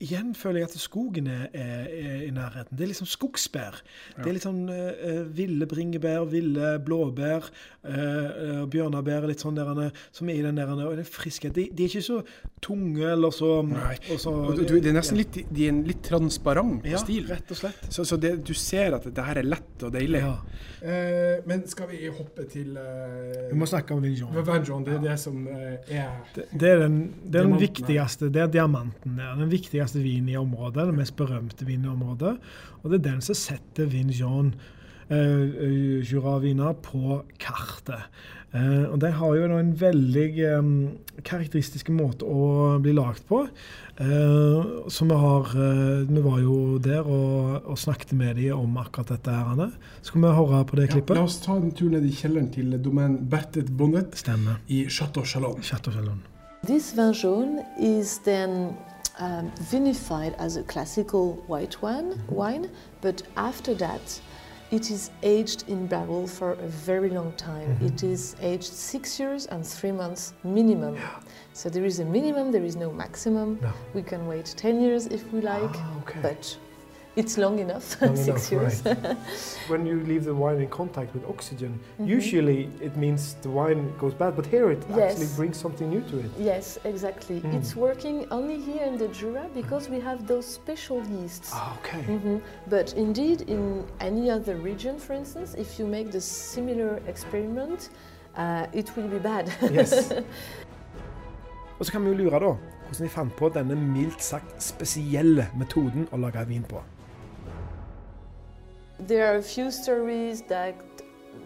Igjen 0.04 0.34
føler 0.36 0.60
jeg 0.60 0.68
at 0.68 0.82
skogen 0.84 1.28
er, 1.32 1.46
er, 1.56 1.86
er 1.88 2.24
i 2.26 2.32
nærheten. 2.36 2.76
Det 2.76 2.84
er 2.84 2.90
liksom 2.90 3.08
skogsbær. 3.08 3.78
Ja. 4.18 4.18
Det 4.18 4.28
er 4.28 4.36
litt 4.36 4.44
sånn 4.44 4.66
uh, 4.68 5.22
ville 5.38 5.68
bringebær, 5.72 6.26
ville 6.28 6.74
blåbær, 6.84 7.48
uh, 7.88 8.66
bjørnebær 8.68 9.24
litt 9.30 9.46
sånn 9.46 9.56
der, 9.56 9.94
som 10.12 10.28
er 10.28 10.42
i 10.42 10.44
den 10.44 10.60
der 10.60 10.74
og 10.76 10.98
den 11.00 11.08
friske. 11.08 11.48
De, 11.56 11.70
de, 11.72 11.86
er 11.86 11.94
ikke 11.94 12.04
så 12.04 12.20
tunge 12.60 13.08
eller 13.08 13.32
så, 13.32 13.54
så 14.20 14.34
du, 14.52 14.66
Det 14.68 14.92
er 14.92 14.98
nesten 14.98 15.22
litt, 15.22 15.40
de 15.48 15.70
er 15.70 15.80
litt 15.88 16.04
transparent 16.04 16.84
ja, 16.92 17.00
stil. 17.00 17.30
rett 17.32 17.56
og 17.56 17.62
slett. 17.62 17.88
Så, 17.88 18.04
så 18.04 18.20
det, 18.20 18.34
du 18.44 18.52
ser 18.52 18.98
at 19.00 19.08
det 19.08 19.28
her 19.30 19.40
er 19.40 19.48
lett 19.48 19.88
og 19.88 19.96
deilig. 19.96 20.26
Ja. 20.26 20.36
Uh, 20.84 21.40
men 21.48 21.64
skal 21.72 21.88
vi 21.94 22.02
hoppe 22.12 22.44
til 22.52 22.76
Vi 22.76 23.56
må 23.56 23.64
snakke 23.70 23.96
om 23.96 24.04
Vinjon. 24.04 24.36
Vinjon 24.44 24.84
det 24.84 25.00
er 25.00 25.08
det 25.08 25.18
som 25.24 25.40
er 25.48 25.80
Det, 26.36 26.50
det 26.52 26.76
er 26.76 26.84
den, 26.84 27.00
det 27.24 27.40
er 27.40 27.48
den 27.48 27.64
viktigste. 27.64 28.28
Det 28.28 28.44
er 28.44 28.52
diamanten 28.60 29.16
der. 29.24 29.40
Den 29.40 29.56
viktigste 29.56 29.85
vinen 29.93 30.30
i 30.30 30.38
området. 30.38 30.88
Den 30.88 30.95
mest 30.98 31.15
berømte 31.15 31.65
vinen 31.65 31.86
i 31.86 31.93
området. 31.93 32.38
Og 32.82 32.89
det 32.89 33.00
er 33.00 33.12
den 33.12 33.21
som 33.21 33.36
setter 33.36 33.86
Vinjon 33.86 34.56
eh, 35.10 36.02
Jura-viner 36.10 36.74
på 36.82 37.21
kartet. 37.39 38.08
Eh, 38.56 38.86
og 38.88 39.00
De 39.02 39.10
har 39.12 39.34
jo 39.36 39.48
en 39.60 39.74
veldig 39.80 40.28
eh, 40.48 40.67
karakteristisk 41.28 41.89
måte 41.91 42.24
å 42.24 42.78
bli 42.80 42.93
lagd 42.95 43.26
på. 43.28 43.41
Eh, 44.00 44.69
så 44.91 45.06
vi 45.08 45.15
har 45.19 45.50
Vi 46.10 46.21
var 46.21 46.39
jo 46.39 46.78
der 46.80 47.04
og, 47.04 47.65
og 47.65 47.78
snakket 47.78 48.13
med 48.13 48.36
dem 48.36 48.58
om 48.58 48.78
akkurat 48.78 49.10
dette. 49.15 49.32
her. 49.32 49.71
Skal 50.02 50.21
vi 50.21 50.28
høre 50.28 50.63
på 50.65 50.76
det 50.80 50.89
klippet? 50.89 51.15
Ja, 51.15 51.21
la 51.21 51.26
oss 51.28 51.41
ta 51.43 51.56
en 51.58 51.71
tur 51.71 51.89
ned 51.91 52.06
i 52.06 52.12
kjelleren 52.15 52.50
til 52.54 52.78
domen 52.82 53.17
Bertet 53.30 53.69
Bonnet 53.78 54.15
Stemmer. 54.15 54.58
i 54.67 54.86
Chateau 54.89 55.24
Chalon. 55.26 55.62
Chateau 55.62 55.91
Chalon. 55.91 56.21
This 56.65 56.93
version 56.93 57.60
is 57.80 58.19
then 58.26 58.74
um, 59.19 59.51
vinified 59.71 60.34
as 60.38 60.56
a 60.58 60.63
classical 60.63 61.34
white 61.47 61.82
wine, 61.82 62.21
wine, 62.30 62.69
but 63.01 63.21
after 63.38 63.73
that, 63.75 64.21
it 64.71 64.89
is 64.89 65.12
aged 65.23 65.69
in 65.69 65.86
barrel 65.88 66.28
for 66.28 66.54
a 66.54 66.67
very 66.67 67.10
long 67.10 67.32
time. 67.34 67.78
It 67.82 68.04
is 68.04 68.36
aged 68.41 68.63
six 68.73 69.19
years 69.19 69.45
and 69.45 69.65
three 69.65 69.91
months 69.91 70.34
minimum. 70.43 70.97
So 71.54 71.69
there 71.69 71.86
is 71.86 71.99
a 71.99 72.06
minimum, 72.06 72.51
there 72.51 72.63
is 72.65 72.75
no 72.75 72.91
maximum. 72.91 73.60
No. 73.62 73.71
We 73.93 74.01
can 74.01 74.25
wait 74.28 74.45
10 74.58 74.82
years 74.82 75.06
if 75.06 75.32
we 75.32 75.41
like, 75.41 75.69
Ah, 75.75 75.97
okay. 75.99 76.19
but 76.21 76.58
it's 77.15 77.38
long 77.38 77.60
enough, 77.60 77.95
Long 78.01 78.15
six 78.15 78.51
enough, 78.51 78.51
years. 78.51 78.84
when 79.71 79.86
you 79.86 79.99
leave 80.04 80.23
the 80.25 80.34
wine 80.34 80.60
in 80.62 80.67
contact 80.69 81.13
with 81.13 81.23
oxygen, 81.30 81.80
Mhm. 81.99 82.08
usually 82.17 82.69
it 82.82 82.95
means 82.97 83.36
the 83.41 83.49
wine 83.49 83.93
goes 83.99 84.13
bad, 84.13 84.36
but 84.36 84.45
here 84.45 84.71
it 84.71 84.84
Yes. 84.89 84.99
actually 85.12 85.30
brings 85.38 85.58
something 85.58 85.89
new 85.89 86.01
to 86.12 86.19
it. 86.19 86.32
yes, 86.39 86.78
exactly. 86.84 87.39
Mm. 87.41 87.54
It's 87.58 87.75
working 87.75 88.25
only 88.32 88.58
here 88.69 88.84
in 88.91 88.97
the 88.97 89.08
Jura 89.08 89.45
because 89.54 89.89
we 89.89 89.99
have 90.01 90.19
those 90.28 90.45
special 90.62 91.01
yeasts. 91.21 91.49
Ah, 91.54 91.78
okay. 91.80 92.04
Mhm. 92.08 92.39
But 92.69 92.93
indeed, 92.97 93.41
in 93.49 93.84
any 93.99 94.30
other 94.32 94.56
region, 94.63 94.99
for 94.99 95.13
instance, 95.15 95.56
if 95.58 95.80
you 95.80 95.88
make 95.88 96.12
the 96.12 96.21
similar 96.21 96.99
experiment, 97.08 97.89
uh, 98.38 98.65
it 98.80 98.91
will 98.97 99.08
be 99.10 99.19
bad. 99.19 99.45
Yes. 99.71 100.12
Og 101.80 101.86
så 101.86 101.91
kan 101.91 102.04
vi 102.06 102.10
jo 102.10 102.15
lure 102.15 102.39
da, 102.39 102.56
hvordan 102.88 103.04
de 103.04 103.10
fant 103.10 103.36
på 103.36 103.49
denne 103.49 103.75
mildt 103.75 104.23
sagt 104.23 104.63
spesielle 104.63 105.47
metoden 105.60 106.08
å 106.12 106.17
lage 106.17 106.45
vin 106.47 106.63
på. 106.69 106.82
There 109.00 109.32
are 109.32 109.38
a 109.38 109.42
few 109.42 109.72
stories 109.72 110.42
that 110.44 110.76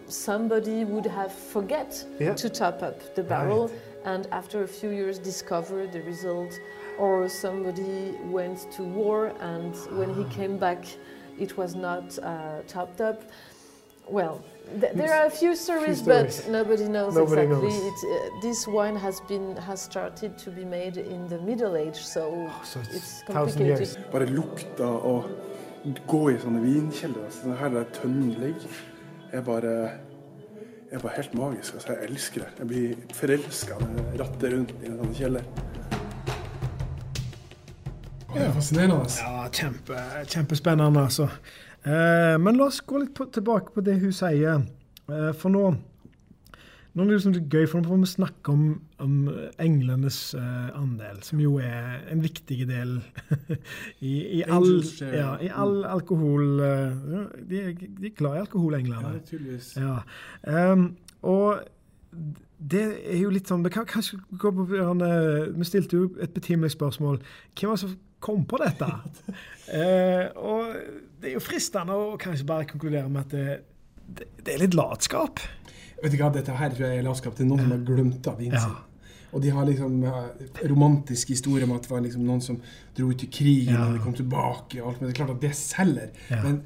somebody 0.06 0.84
would 0.84 1.06
have 1.06 1.32
forget 1.32 2.04
Yeah. 2.18 2.34
to 2.34 2.48
top 2.48 2.82
up 2.82 3.14
the 3.14 3.22
barrel, 3.22 3.70
and 4.04 4.26
after 4.32 4.62
a 4.62 4.68
few 4.68 4.90
years 4.90 5.18
discover 5.18 5.86
the 5.86 6.00
result, 6.02 6.52
or 6.98 7.28
somebody 7.28 8.14
went 8.30 8.70
to 8.76 8.82
war 8.82 9.32
and 9.40 9.74
when 9.98 10.12
he 10.14 10.24
came 10.36 10.58
back, 10.58 10.84
it 11.38 11.56
was 11.56 11.74
not 11.74 12.18
uh, 12.18 12.60
topped 12.66 13.00
up. 13.00 13.22
Well, 14.08 14.42
th- 14.80 14.92
there 14.94 15.14
are 15.14 15.26
a 15.26 15.30
few 15.30 15.54
stories, 15.54 15.98
stories. 16.02 16.40
but 16.42 16.50
nobody 16.50 16.84
knows 16.88 17.14
Nobody 17.14 17.42
exactly. 17.42 17.68
knows. 17.68 17.82
It, 17.90 17.98
uh, 18.04 18.40
this 18.42 18.66
wine 18.66 18.96
has 18.96 19.20
been 19.28 19.56
has 19.56 19.80
started 19.80 20.36
to 20.38 20.50
be 20.50 20.64
made 20.64 20.96
in 20.96 21.28
the 21.28 21.38
Middle 21.38 21.76
Age, 21.76 21.96
so 21.96 22.22
So 22.64 22.80
it's 22.80 22.94
it's 22.96 23.22
complicated. 23.22 23.78
years. 23.78 23.96
Bare 24.12 24.26
lukta 24.26 24.84
å 25.12 25.24
gå 26.06 26.20
i 26.30 26.38
sånne 26.40 26.60
vinkjeller, 26.64 27.28
sånn 27.32 27.56
her 27.56 27.72
der 27.72 27.88
tønnen 27.96 28.34
ligger, 28.40 28.78
er 29.32 29.44
bare, 29.46 29.74
er 30.90 31.02
bare 31.02 31.14
helt 31.16 31.34
magisk. 31.38 31.78
Altså, 31.78 31.94
jeg 31.94 32.10
elsker 32.10 32.44
det. 32.44 32.50
Jeg 32.58 32.70
blir 32.72 33.16
forelska 33.16 33.78
når 33.80 34.00
jeg 34.00 34.20
ratter 34.20 34.56
rundt 34.56 34.74
i 34.76 34.90
en 34.90 34.98
sånn 35.00 35.14
kjeller. 35.16 35.50
Det 38.30 38.44
er 38.44 38.52
fascinerende. 38.54 38.98
Ja, 39.18 39.46
kjempe, 39.50 40.02
kjempespennende, 40.30 41.06
altså. 41.08 41.30
Eh, 41.82 42.36
men 42.38 42.58
la 42.58 42.68
oss 42.68 42.82
gå 42.86 43.00
litt 43.00 43.14
på, 43.16 43.26
tilbake 43.32 43.72
på 43.74 43.82
det 43.84 43.96
hun 44.02 44.12
sier. 44.14 44.66
Eh, 45.10 45.30
for 45.40 45.50
nå 45.52 45.70
nå 46.90 47.04
er 47.04 47.06
det 47.06 47.16
liksom 47.20 47.34
litt 47.36 47.52
gøy, 47.54 47.66
for 47.70 47.78
nå 47.78 47.86
får 47.86 47.98
vi 48.02 48.08
snakke 48.10 48.50
om, 48.52 48.62
om 49.04 49.12
englenes 49.62 50.16
uh, 50.34 50.70
andel, 50.74 51.20
som 51.22 51.38
jo 51.42 51.52
er 51.62 52.00
en 52.10 52.22
viktig 52.24 52.64
del 52.66 52.96
i, 54.10 54.14
i, 54.40 54.40
all, 54.50 54.66
ja, 55.14 55.36
i 55.38 55.50
all 55.54 55.84
alkohol 55.86 56.58
uh, 56.58 57.28
de, 57.46 57.62
de 57.78 58.10
er 58.10 58.16
glad 58.18 58.40
i 58.40 58.42
alkohol, 58.42 58.74
Ja, 58.74 58.80
englene. 58.82 59.12
naturligvis. 59.20 59.68
Ja. 59.78 60.00
Um, 60.42 60.88
og 61.22 61.62
det 62.58 62.82
er 63.06 63.20
jo 63.20 63.30
litt 63.30 63.46
sånn 63.48 63.62
Vi 63.62 63.70
kan 63.72 63.86
kanskje 63.88 64.18
gå 64.40 64.50
på 64.52 64.64
han, 64.74 65.00
Vi 65.54 65.66
stilte 65.68 65.96
jo 65.96 66.08
et 66.20 66.32
betimelig 66.34 66.72
spørsmål. 66.74 67.20
Hvem 67.54 67.70
var 67.70 67.78
det 67.78 67.84
som 67.84 67.94
kom 68.20 68.42
på 68.50 68.58
dette? 68.60 68.88
uh, 69.70 70.26
og 70.50 70.74
det 71.22 71.30
er 71.30 71.38
jo 71.38 71.44
fristende 71.44 71.94
å 71.94 72.18
kanskje 72.20 72.48
bare 72.50 72.66
konkludere 72.68 73.06
med 73.12 73.28
at 73.28 73.36
det, 73.36 73.56
det, 74.10 74.30
det 74.42 74.56
er 74.56 74.64
litt 74.66 74.76
latskap. 74.76 75.38
Vet 76.02 76.12
du 76.12 76.16
hva, 76.20 76.30
dette 76.32 76.54
her 76.56 76.70
tror 76.72 76.86
jeg 76.86 76.98
er 76.98 77.02
latskap. 77.06 77.34
til 77.36 77.46
noen 77.46 77.60
som 77.60 77.70
har 77.74 77.84
glemt 77.84 78.26
av 78.26 78.38
vinen 78.40 78.60
sin. 78.60 78.76
Og 79.32 79.42
de 79.44 79.50
har 79.54 79.66
liksom 79.68 80.00
romantisk 80.66 81.28
historie 81.28 81.62
om 81.64 81.72
at 81.76 81.82
det 81.86 81.90
var 81.92 82.00
liksom 82.02 82.24
noen 82.26 82.40
som 82.42 82.56
dro 82.96 83.10
ut 83.12 83.22
i 83.22 83.28
krigen 83.30 83.74
Ja. 83.74 83.86
og 83.86 83.92
de 83.94 84.00
kom 84.02 84.14
tilbake. 84.14 84.80
og 84.82 84.88
alt, 84.88 85.00
Men 85.00 85.10
det 85.10 85.14
er 85.20 85.24
klart 85.24 85.34
at 85.36 85.40
det 85.40 85.54
selger. 85.54 86.10
Ja. 86.30 86.42
Men 86.42 86.62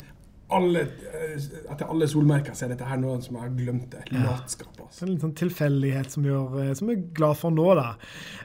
alle, 0.50 0.80
eh, 0.80 1.36
etter 1.72 1.88
alle 1.90 2.06
solmerker 2.06 2.52
så 2.54 2.64
er 2.64 2.68
dette 2.74 2.84
her 2.86 2.96
noen 2.96 3.22
som 3.22 3.36
har 3.36 3.48
glemt 3.48 3.90
det. 3.90 4.04
Ja. 4.12 4.22
Latskap, 4.30 4.76
altså. 4.78 4.92
Så 5.00 5.02
en 5.06 5.12
litt 5.14 5.20
sånn 5.24 5.34
tilfeldighet 5.34 6.10
som, 6.10 6.22
gjør, 6.24 6.70
eh, 6.70 6.74
som 6.74 6.90
er 6.90 7.02
glad 7.12 7.36
for 7.36 7.50
nå, 7.50 7.74
da. 7.74 7.96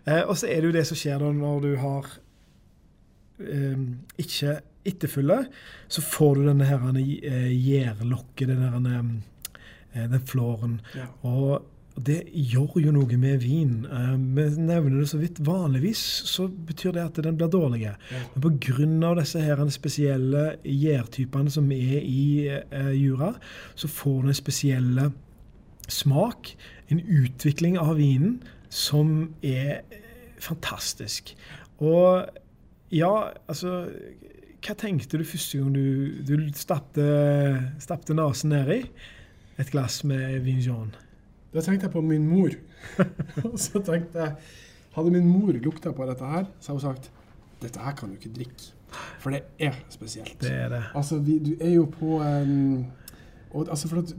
Eh, 0.08 0.24
og 0.28 0.36
så 0.36 0.48
er 0.50 0.62
det 0.62 0.64
jo 0.74 0.78
det 0.80 0.88
som 0.88 0.98
skjer 0.98 1.20
da 1.20 1.32
når 1.32 1.62
du 1.62 1.76
har 1.78 2.06
eh, 3.40 3.76
ikke 4.18 4.62
etterfylle, 4.90 5.48
så 5.88 6.02
får 6.02 6.36
du 6.36 6.46
denne 6.48 6.66
gjærlokket, 7.54 8.48
den 8.48 8.64
her 8.64 9.00
eh, 9.00 9.04
den 9.94 10.26
flåren. 10.26 10.80
Ja. 10.96 11.08
Og 11.28 11.66
det 12.00 12.20
gjør 12.32 12.78
jo 12.80 12.92
noe 12.96 13.18
med 13.20 13.42
vin. 13.44 13.86
Eh, 13.86 14.16
Vi 14.16 14.46
nevner 14.62 15.02
det 15.02 15.10
så 15.12 15.20
vidt. 15.20 15.40
Vanligvis 15.46 16.00
så 16.30 16.48
betyr 16.48 16.94
det 16.96 17.04
at 17.04 17.24
den 17.24 17.38
blir 17.38 17.50
dårlig. 17.52 17.82
Ja. 17.82 17.96
Men 18.36 18.60
pga. 18.60 19.16
disse 19.20 19.42
her 19.42 19.70
spesielle 19.70 20.58
gjærtypene 20.64 21.52
som 21.52 21.72
er 21.72 22.00
i 22.02 22.48
eh, 22.48 22.94
jura, 22.96 23.34
så 23.76 23.88
får 23.88 24.22
du 24.22 24.28
en 24.28 24.34
spesiell 24.34 25.12
smak, 25.88 26.56
en 26.90 27.00
utvikling 27.00 27.78
av 27.78 27.98
vinen, 27.98 28.44
som 28.70 29.34
er 29.44 29.82
eh, 29.92 30.00
fantastisk. 30.40 31.36
Og 31.80 32.28
ja, 32.92 33.32
altså 33.48 33.90
Hva 34.60 34.74
tenkte 34.76 35.18
du 35.18 35.24
første 35.24 35.58
gang 35.58 35.72
du, 35.72 36.20
du 36.28 36.50
stappte, 36.54 37.06
stappte 37.80 38.14
nesen 38.14 38.52
nedi 38.52 38.82
et 39.60 39.70
glass 39.74 40.02
med 40.08 40.40
vinjon. 40.46 40.92
Da 41.54 41.64
tenkte 41.66 41.88
jeg 41.88 41.94
på 41.94 42.04
min 42.06 42.28
mor. 42.30 42.54
og 43.46 43.56
så 43.60 43.82
tenkte 43.84 44.26
jeg 44.26 44.36
Hadde 44.96 45.12
min 45.14 45.28
mor 45.30 45.54
lukta 45.54 45.92
på 45.94 46.06
dette 46.10 46.26
her, 46.26 46.48
så 46.60 46.72
hadde 46.74 46.80
hun 46.80 46.96
sagt 46.96 47.12
dette 47.62 47.80
her 47.84 47.94
kan 47.96 48.10
du 48.10 48.16
ikke 48.18 48.32
drikke. 48.34 48.72
For 49.22 49.30
det 49.36 49.44
er 49.62 49.76
spesielt. 49.94 50.40
Det 50.42 50.50
er 50.52 50.72
det. 50.72 50.80
Altså, 50.98 51.20
vi, 51.22 51.36
du 51.44 51.52
er 51.62 51.76
jo 51.76 51.84
på 51.94 52.18
um, 52.24 52.88
og, 53.52 53.68
altså 53.70 53.88
for 53.88 54.02
at 54.02 54.14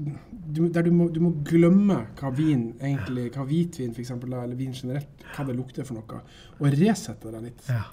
du, 0.56 0.68
der 0.68 0.82
du, 0.82 0.92
må, 0.94 1.08
du 1.08 1.20
må 1.22 1.32
glemme 1.46 2.00
hva 2.18 2.30
vin 2.34 2.72
egentlig, 2.78 3.28
hva 3.34 3.44
hvitvin 3.46 3.92
for 3.94 4.02
eksempel, 4.02 4.34
eller 4.34 4.58
vin 4.58 4.72
generelt, 4.74 5.26
hva 5.34 5.46
det 5.46 5.54
lukter 5.58 5.86
for 5.86 5.98
noe, 5.98 6.22
og 6.58 6.78
resette 6.80 7.34
det 7.34 7.42
litt. 7.44 7.66
Ja. 7.70 7.84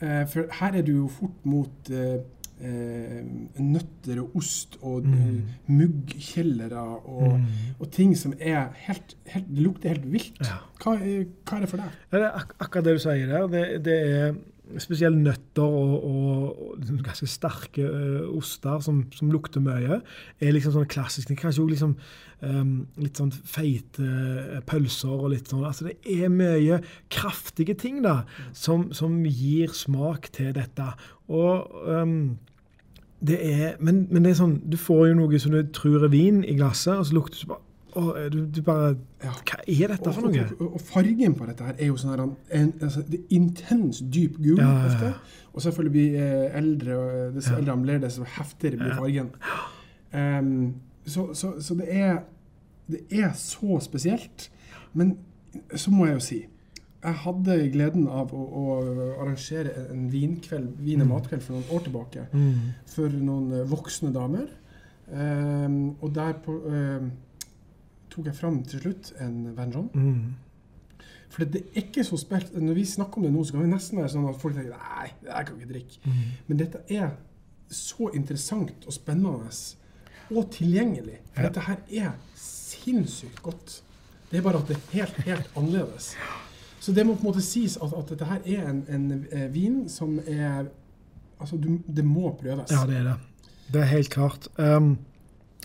Uh, 0.00 0.24
for 0.32 0.58
her 0.60 0.80
er 0.80 0.84
du 0.84 0.94
jo 0.96 1.08
fort 1.12 1.44
mot 1.48 1.92
eh, 1.92 2.18
eh, 2.60 3.24
nøtter 3.58 4.20
og 4.22 4.36
ost 4.36 4.76
og 4.82 5.04
Mm. 5.04 5.14
eh, 5.14 5.54
muggkjellere 5.66 6.80
og, 7.04 7.38
Mm. 7.38 7.46
og 7.80 7.90
ting 7.90 8.16
som 8.16 8.32
er 8.40 8.68
helt, 8.86 9.16
helt 9.26 9.48
Det 9.54 9.62
lukter 9.62 9.88
helt 9.88 10.12
vilt. 10.12 10.38
Ja. 10.40 10.58
Hva, 10.82 10.96
hva 10.96 11.56
er 11.56 11.60
det 11.60 11.68
for 11.68 11.76
deg? 11.76 11.90
Ja, 12.12 12.18
det 12.18 12.26
er 12.26 12.36
ak 12.38 12.54
akkurat 12.60 12.84
det 12.84 12.94
du 12.94 12.98
sier 12.98 13.26
der. 13.26 13.46
Det, 13.48 13.84
det 13.84 13.98
er 14.06 14.34
spesielt 14.80 15.18
nøtter 15.20 15.64
og, 15.64 16.04
og, 16.04 16.44
og 16.48 16.76
liksom 16.78 17.00
ganske 17.04 17.28
sterke 17.28 17.84
uh, 17.84 18.36
oster 18.36 18.80
som, 18.84 19.02
som 19.14 19.32
lukter 19.32 19.62
mye. 19.64 20.00
er 20.40 20.54
liksom 20.54 20.74
sånn 20.76 20.88
klassisk. 20.90 21.28
Det 21.28 21.36
er 21.36 21.42
Kanskje 21.42 21.64
også 21.64 21.74
liksom 21.74 21.92
um, 22.40 22.72
litt 23.00 23.20
sånn 23.20 23.32
feite 23.32 24.04
ø, 24.04 24.62
pølser 24.68 25.12
og 25.12 25.30
litt 25.34 25.52
sånn. 25.52 25.66
Altså 25.68 25.90
det 25.90 25.98
er 26.08 26.32
mye 26.32 26.80
kraftige 27.12 27.76
ting 27.78 28.02
da, 28.04 28.22
som, 28.56 28.88
som 28.96 29.20
gir 29.28 29.74
smak 29.76 30.30
til 30.34 30.54
dette. 30.56 30.88
Og 31.28 31.68
um, 31.84 32.18
det 33.24 33.38
er, 33.40 33.68
men, 33.80 34.04
men 34.10 34.24
det 34.24 34.34
er 34.34 34.42
sånn, 34.42 34.58
du 34.68 34.76
får 34.80 35.10
jo 35.10 35.20
noe 35.20 35.40
som 35.40 35.54
du 35.54 35.62
tror 35.76 36.08
er 36.08 36.12
vin 36.12 36.42
i 36.44 36.56
glasset, 36.58 36.96
og 36.98 37.08
så 37.08 37.16
lukter 37.16 37.40
det 37.40 37.52
bare 37.52 37.64
å, 37.96 38.30
du, 38.32 38.46
du 38.46 38.60
bare 38.62 38.96
Ja. 39.22 39.32
Hva 39.32 39.58
er 39.66 39.88
dette 39.94 40.12
for 40.12 40.22
noe? 40.28 40.44
og, 40.60 40.74
og 40.74 40.80
fargen 40.80 41.34
på 41.38 41.46
dette 41.46 41.64
her 41.64 41.74
er 41.78 41.86
jo 41.86 41.96
sånn 41.96 42.10
her, 42.14 42.22
en, 42.58 42.72
altså, 42.82 43.02
det 43.08 43.20
er 43.20 43.34
intens 43.38 44.00
dyp 44.12 44.36
gul 44.42 44.58
Ja, 44.58 44.70
ja, 44.70 44.86
ofte. 44.90 45.12
Og 45.54 45.62
selvfølgelig 45.62 45.92
blir 45.94 46.16
eh, 46.20 46.56
eldre, 46.58 46.96
og 46.98 47.34
dess 47.36 47.50
Ja. 47.50 47.56
eldre 47.58 47.72
han 47.76 47.82
blir, 47.86 47.98
desto 48.02 48.24
heftigere 48.26 48.76
blir 48.82 48.96
fargen. 48.98 49.30
Um, 50.14 50.74
så, 51.06 51.28
så, 51.34 51.54
så 51.60 51.74
det 51.78 51.88
er 51.90 52.18
det 52.90 53.00
er 53.16 53.30
så 53.38 53.78
spesielt. 53.80 54.50
Men 54.92 55.14
så 55.74 55.90
må 55.94 56.06
jeg 56.06 56.14
jo 56.18 56.20
si 56.26 56.40
jeg 57.04 57.14
hadde 57.20 57.54
gleden 57.72 58.06
av 58.08 58.30
å, 58.32 58.42
å 58.42 58.64
arrangere 59.20 59.72
en 59.92 60.06
vinkveld, 60.12 60.70
vin- 60.80 61.02
og 61.02 61.06
Mm. 61.06 61.10
matkveld 61.12 61.42
for 61.44 61.52
noen 61.52 61.70
år 61.76 61.82
tilbake 61.84 62.22
Mm. 62.32 62.54
for 62.88 63.08
noen 63.12 63.52
eh, 63.52 63.64
voksne 63.68 64.12
damer. 64.14 64.46
Um, 65.12 65.96
og 66.00 66.14
der 66.14 66.32
på, 66.44 66.52
um, 66.64 67.10
tok 68.14 68.30
jeg 68.30 68.38
fram 68.38 68.62
til 68.68 68.82
slutt 68.84 69.12
en 69.20 69.56
Van 69.56 69.72
Mm. 69.92 70.34
For 71.34 71.44
det 71.50 71.64
er 71.64 71.80
ikke 71.82 72.04
så 72.06 72.16
spilt 72.20 72.52
Når 72.54 72.74
vi 72.74 72.84
snakker 72.86 73.18
om 73.18 73.24
det 73.26 73.32
nå, 73.34 73.42
så 73.44 73.52
kan 73.56 73.64
det 73.64 73.72
nesten 73.72 73.98
være 73.98 74.12
sånn 74.12 74.28
at 74.30 74.40
folk 74.40 74.54
tenker 74.54 74.76
nei, 74.76 75.08
det 75.22 75.32
her 75.34 75.46
kan 75.48 75.56
vi 75.56 75.64
ikke 75.64 75.72
drikke. 75.72 75.98
Mm. 76.04 76.20
Men 76.46 76.60
dette 76.60 76.82
er 76.94 77.16
så 77.74 78.10
interessant 78.14 78.86
og 78.86 78.94
spennende 78.94 79.50
og 80.30 80.50
tilgjengelig. 80.54 81.18
For 81.32 81.42
Ja. 81.42 81.48
dette 81.48 81.60
her 81.60 81.76
er 81.90 82.12
sinnssykt 82.36 83.42
godt. 83.42 83.82
Det 84.30 84.38
er 84.38 84.42
bare 84.42 84.58
at 84.62 84.68
det 84.68 84.76
er 84.76 84.92
helt, 84.92 85.16
helt 85.26 85.50
annerledes. 85.56 86.14
Så 86.80 86.92
det 86.92 87.06
må 87.06 87.14
på 87.14 87.20
en 87.26 87.32
måte 87.32 87.42
sies 87.42 87.76
at, 87.76 87.92
at 87.92 88.08
dette 88.08 88.24
her 88.24 88.40
er 88.44 88.70
en, 88.70 88.84
en 88.88 89.26
eh, 89.32 89.48
vin 89.54 89.88
som 89.88 90.20
er 90.26 90.70
Altså, 91.40 91.56
du, 91.56 91.80
det 91.96 92.04
må 92.06 92.30
prøves. 92.40 92.70
Ja, 92.70 92.86
det 92.86 92.96
er 92.96 93.02
det. 93.02 93.14
Det 93.72 93.80
er 93.80 93.88
helt 93.90 94.10
klart. 94.10 94.46
Um, 94.56 94.98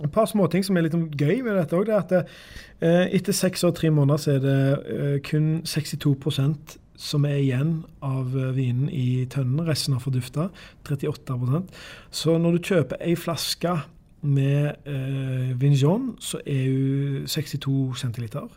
et 0.03 0.12
par 0.12 0.29
småting 0.31 0.63
som 0.65 0.77
er 0.77 0.85
litt 0.85 0.95
gøy 1.19 1.41
med 1.43 1.57
dette 1.59 1.75
òg, 1.75 1.89
er 1.91 2.03
at 2.03 2.13
eh, 2.19 3.05
etter 3.17 3.35
seks 3.35 3.65
og 3.67 3.75
tre 3.79 3.91
måneder 3.91 4.21
så 4.21 4.35
er 4.38 4.43
det 4.43 4.59
eh, 4.95 5.17
kun 5.25 5.59
62% 5.67 6.77
som 6.99 7.25
er 7.27 7.39
igjen 7.39 7.73
av 8.03 8.35
eh, 8.35 8.51
vinen 8.55 8.89
i 8.91 9.25
tønnen. 9.31 9.63
Resten 9.67 9.95
har 9.95 10.03
fordufta. 10.03 10.49
38% 10.88 11.71
Så 12.12 12.38
når 12.39 12.57
du 12.57 12.69
kjøper 12.71 13.01
ei 13.03 13.15
flaske 13.19 13.77
med 14.21 14.88
eh, 14.88 15.51
Vinjon, 15.59 16.13
så 16.19 16.41
er 16.45 16.65
hun 16.67 17.27
62 17.27 17.99
centiliter. 17.99 18.47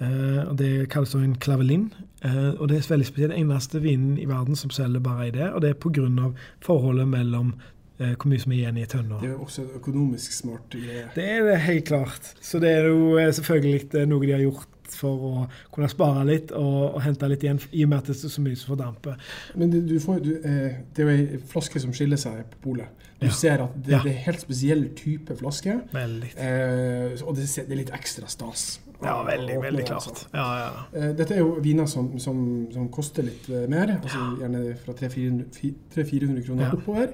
Eh, 0.00 0.54
Det 0.58 0.88
kalles 0.92 1.14
en 1.14 1.36
clavelin. 1.40 1.88
Eh, 2.24 2.54
og 2.58 2.68
det 2.68 2.78
er 2.78 2.92
veldig 2.92 3.06
spesielt. 3.06 3.32
Den 3.32 3.44
eneste 3.46 3.82
vinen 3.82 4.18
i 4.18 4.28
verden 4.28 4.56
som 4.56 4.70
selger 4.70 5.00
bare 5.00 5.28
i 5.28 5.34
det. 5.34 5.52
Og 5.52 5.62
det 5.62 5.70
er 5.70 5.80
pga. 5.80 6.32
forholdet 6.60 7.08
mellom 7.08 7.54
hvor 7.98 8.28
mye 8.30 8.38
som 8.40 8.52
er 8.52 8.56
igjen 8.62 8.76
i 8.78 8.86
tønna. 8.86 9.18
Det 9.20 9.30
er 9.32 9.38
også 9.42 9.62
en 9.66 9.70
økonomisk 9.80 10.32
smart 10.32 10.70
greie. 10.70 11.06
Det 11.14 11.24
er 11.36 11.42
det 11.48 11.56
helt 11.66 11.86
klart. 11.90 12.34
Så 12.40 12.60
det 12.62 12.70
er 12.78 12.86
jo 12.92 13.16
eh, 13.18 13.32
selvfølgelig 13.34 13.94
eh, 13.94 14.06
noe 14.06 14.26
de 14.26 14.32
har 14.36 14.44
gjort 14.46 14.74
for 14.88 15.24
å 15.28 15.32
kunne 15.74 15.88
spare 15.92 16.22
litt 16.24 16.52
og, 16.56 16.94
og 16.96 17.02
hente 17.04 17.28
litt 17.28 17.42
igjen, 17.44 17.58
i 17.76 17.82
og 17.84 17.90
med 17.90 17.98
at 17.98 18.06
det 18.08 18.14
er 18.24 18.30
så 18.32 18.40
mye 18.40 18.56
som 18.56 18.70
fordamper. 18.72 19.18
Men 19.60 19.74
du 19.74 19.98
får, 20.00 20.22
du, 20.24 20.30
eh, 20.40 20.78
det 20.96 21.04
er 21.04 21.10
jo 21.10 21.16
ei 21.36 21.40
flaske 21.50 21.82
som 21.82 21.92
skiller 21.92 22.16
seg 22.22 22.46
på 22.54 22.62
polet. 22.70 22.88
Du 23.20 23.26
Ja. 23.26 23.32
ser 23.34 23.60
at 23.66 23.74
det, 23.84 23.92
Ja. 23.92 24.00
det 24.04 24.12
er 24.14 24.22
helt 24.30 24.40
spesiell 24.40 24.84
type 24.96 25.34
flaske. 25.36 25.74
Veldig. 25.92 26.30
Eh, 26.38 27.18
og 27.26 27.34
det, 27.36 27.44
det 27.50 27.72
er 27.74 27.80
litt 27.82 27.90
ekstra 27.98 28.28
stas. 28.30 28.78
Ja, 29.02 29.20
veldig, 29.26 29.60
veldig 29.62 29.84
klart. 29.86 30.08
altså. 30.08 30.26
Ja, 30.34 30.46
ja. 30.58 30.70
Eh, 30.98 31.12
Dette 31.18 31.34
er 31.36 31.38
jo 31.44 31.58
viner 31.62 31.86
som, 31.86 32.14
som, 32.18 32.40
som 32.72 32.88
koster 32.94 33.22
litt 33.28 33.44
eh, 33.50 33.66
mer, 33.70 33.98
altså 34.00 34.22
gjerne 34.40 34.62
fra 34.86 34.94
300-400 35.02 36.46
kroner 36.46 36.64
Ja. 36.64 36.72
oppover. 36.78 37.12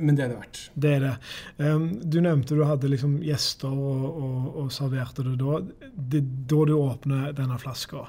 Men 0.00 0.16
det 0.16 0.26
er 0.26 0.32
det 0.32 0.38
verdt. 0.40 0.62
Det 0.74 0.94
er 0.96 1.04
det. 1.04 1.12
Um, 1.58 1.86
du 2.02 2.18
nevnte 2.24 2.56
du 2.56 2.64
hadde 2.66 2.90
liksom 2.92 3.20
gjester 3.24 3.72
og, 3.72 4.08
og, 4.08 4.48
og 4.62 4.72
serverte 4.74 5.26
det 5.26 5.36
da. 5.40 5.60
Det 5.96 6.24
da 6.50 6.64
du 6.68 6.74
åpner 6.78 7.30
denne 7.36 7.58
flaska. 7.62 8.06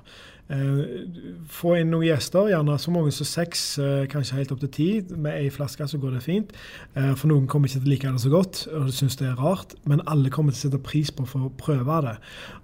Uh, 0.48 1.04
få 1.52 1.74
inn 1.76 1.90
noen 1.92 2.06
gjester, 2.08 2.48
gjerne 2.54 2.78
så 2.80 2.92
mange 2.96 3.12
som 3.12 3.28
seks, 3.28 3.64
uh, 3.84 4.06
kanskje 4.08 4.38
helt 4.40 4.54
opp 4.56 4.62
til 4.64 4.72
ti. 4.78 4.90
Med 5.12 5.36
ei 5.36 5.50
flaske 5.52 5.90
så 5.92 6.00
går 6.00 6.18
det 6.18 6.24
fint. 6.24 6.56
Uh, 6.96 7.12
for 7.20 7.28
noen 7.32 7.50
kommer 7.52 7.68
ikke 7.68 7.82
til 7.82 7.90
å 7.90 7.94
like 7.94 8.14
det 8.16 8.24
så 8.24 8.32
godt 8.32 8.64
og 8.72 8.94
syns 8.96 9.20
det 9.20 9.28
er 9.32 9.42
rart. 9.42 9.76
Men 9.90 10.04
alle 10.08 10.32
kommer 10.34 10.56
til 10.56 10.62
å 10.62 10.68
sette 10.68 10.84
pris 10.84 11.12
på 11.12 11.28
for 11.28 11.50
å 11.50 11.54
prøve 11.60 12.02
det. 12.08 12.16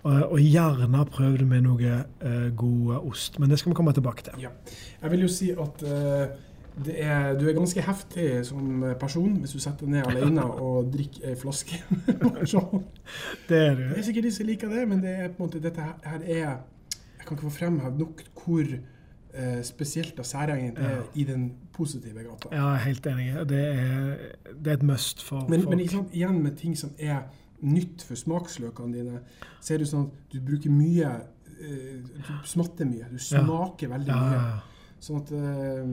Og 0.03 0.39
gjerne 0.39 1.03
prøv 1.11 1.37
det 1.41 1.47
med 1.47 1.67
noe 1.67 1.99
uh, 2.23 2.49
god 2.55 2.97
ost. 3.03 3.39
Men 3.39 3.51
det 3.51 3.59
skal 3.59 3.73
vi 3.73 3.79
komme 3.81 3.95
tilbake 3.95 4.27
til. 4.29 4.47
Ja. 4.47 4.51
Jeg 5.03 5.11
vil 5.11 5.25
jo 5.25 5.29
si 5.31 5.49
at 5.51 5.81
eh, 5.83 6.29
er, 6.95 7.33
du 7.37 7.45
er 7.49 7.53
ganske 7.53 7.81
heftig 7.85 8.45
som 8.45 8.83
person 8.99 9.35
hvis 9.43 9.51
du 9.53 9.59
setter 9.61 9.85
ned 9.87 10.07
alene 10.09 10.43
og 10.43 10.87
drikker 10.93 11.29
ei 11.29 11.35
flaske. 11.37 11.77
Det 13.49 13.57
er 13.57 13.75
du. 13.75 13.83
det. 13.83 13.97
er 13.97 14.01
sikkert 14.07 14.23
de 14.23 14.31
som 14.31 14.45
liker 14.47 14.69
det, 14.73 14.87
men 14.89 15.01
det 15.03 15.09
er 15.19 15.27
på 15.29 15.43
en 15.43 15.49
måte, 15.49 15.61
dette 15.63 15.81
her- 15.81 16.21
er 16.23 16.57
Jeg 17.19 17.27
kan 17.27 17.37
ikke 17.37 17.49
få 17.49 17.57
fremheve 17.57 17.97
nok 17.97 18.23
hvor 18.43 18.63
eh, 19.33 19.61
spesielt 19.63 20.19
og 20.19 20.25
særegent 20.25 20.75
det 20.77 20.85
er 20.85 20.95
Ja. 20.95 21.01
i 21.15 21.23
den 21.23 21.53
positive 21.73 22.19
gata. 22.23 22.49
Ja, 22.51 22.65
jeg 22.67 22.73
er 22.73 22.83
helt 22.83 23.05
enig. 23.07 23.49
Det 23.49 23.61
er, 23.65 24.17
det 24.63 24.67
er 24.67 24.73
et 24.73 24.83
must 24.83 25.23
for 25.23 25.45
Men, 25.49 25.59
folk. 25.61 25.69
men 25.69 25.77
liksom, 25.79 26.09
igjen 26.13 26.43
med 26.43 26.51
ting 26.57 26.77
som 26.77 26.89
er 26.99 27.21
nytt 27.61 28.03
for 28.03 28.15
smaksløkene 28.15 28.93
dine, 28.97 29.19
så 29.61 29.73
er 29.73 29.77
det 29.77 29.87
sånn 29.87 30.05
at 30.09 30.33
du 30.33 30.39
bruker 30.41 30.69
mye 30.69 31.13
eh, 31.61 32.03
Du 32.17 32.33
smatter 32.45 32.85
mye. 32.85 33.05
Du 33.11 33.17
smaker 33.17 33.87
veldig 33.87 34.07
mye. 34.13 34.33
ja, 34.33 34.33
ja. 34.33 34.59
Sånn 34.99 35.21
at 35.21 35.31
eh, 35.31 35.87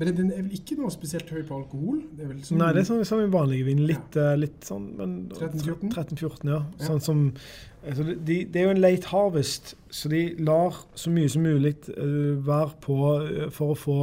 Men 0.00 0.16
den 0.16 0.30
er 0.32 0.40
vel 0.46 0.54
ikke 0.56 0.78
noe 0.78 0.88
spesielt 0.94 1.28
høy 1.28 1.42
på 1.44 1.58
alkohol? 1.58 1.98
Det 2.16 2.24
er 2.24 2.32
sånn, 2.46 2.60
Nei, 2.62 2.70
det 2.72 2.80
er 2.82 2.88
sånn 2.88 3.02
som 3.04 3.20
i 3.20 3.28
vanlig 3.28 3.60
vin. 3.66 3.82
Litt, 3.84 4.16
eh, 4.16 4.32
litt 4.40 4.64
sånn 4.64 4.86
men 4.96 5.16
13-14? 5.34 5.90
13-14, 5.92 6.48
ja. 6.48 6.60
Ja. 6.64 6.86
Sånn 6.86 7.02
som 7.04 7.22
altså, 7.84 8.06
de, 8.08 8.38
Det 8.48 8.62
er 8.62 8.70
jo 8.70 8.74
en 8.78 8.80
late 8.80 9.10
harvest, 9.12 9.74
så 9.92 10.08
de 10.12 10.22
lar 10.40 10.78
så 10.96 11.12
mye 11.12 11.28
som 11.28 11.44
mulig 11.44 11.74
uh, 11.90 12.32
være 12.46 12.78
på 12.86 12.96
uh, 13.26 13.42
for 13.52 13.74
å 13.74 13.76
få 13.76 13.96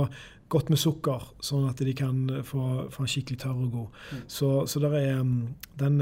godt 0.53 0.69
med 0.71 0.79
sukker, 0.79 1.25
sånn 1.43 1.65
at 1.67 1.81
de 1.83 1.95
kan 1.97 2.21
få, 2.47 2.61
få 2.93 3.03
en 3.03 3.09
skikkelig 3.11 3.41
tørr 3.41 3.65
og 3.65 3.73
god. 3.73 3.97
Mm. 4.13 4.21
Så, 4.31 4.51
så 4.71 4.79
der 4.79 4.93
er 4.95 5.17
mm, 5.19 5.41
den 5.81 5.97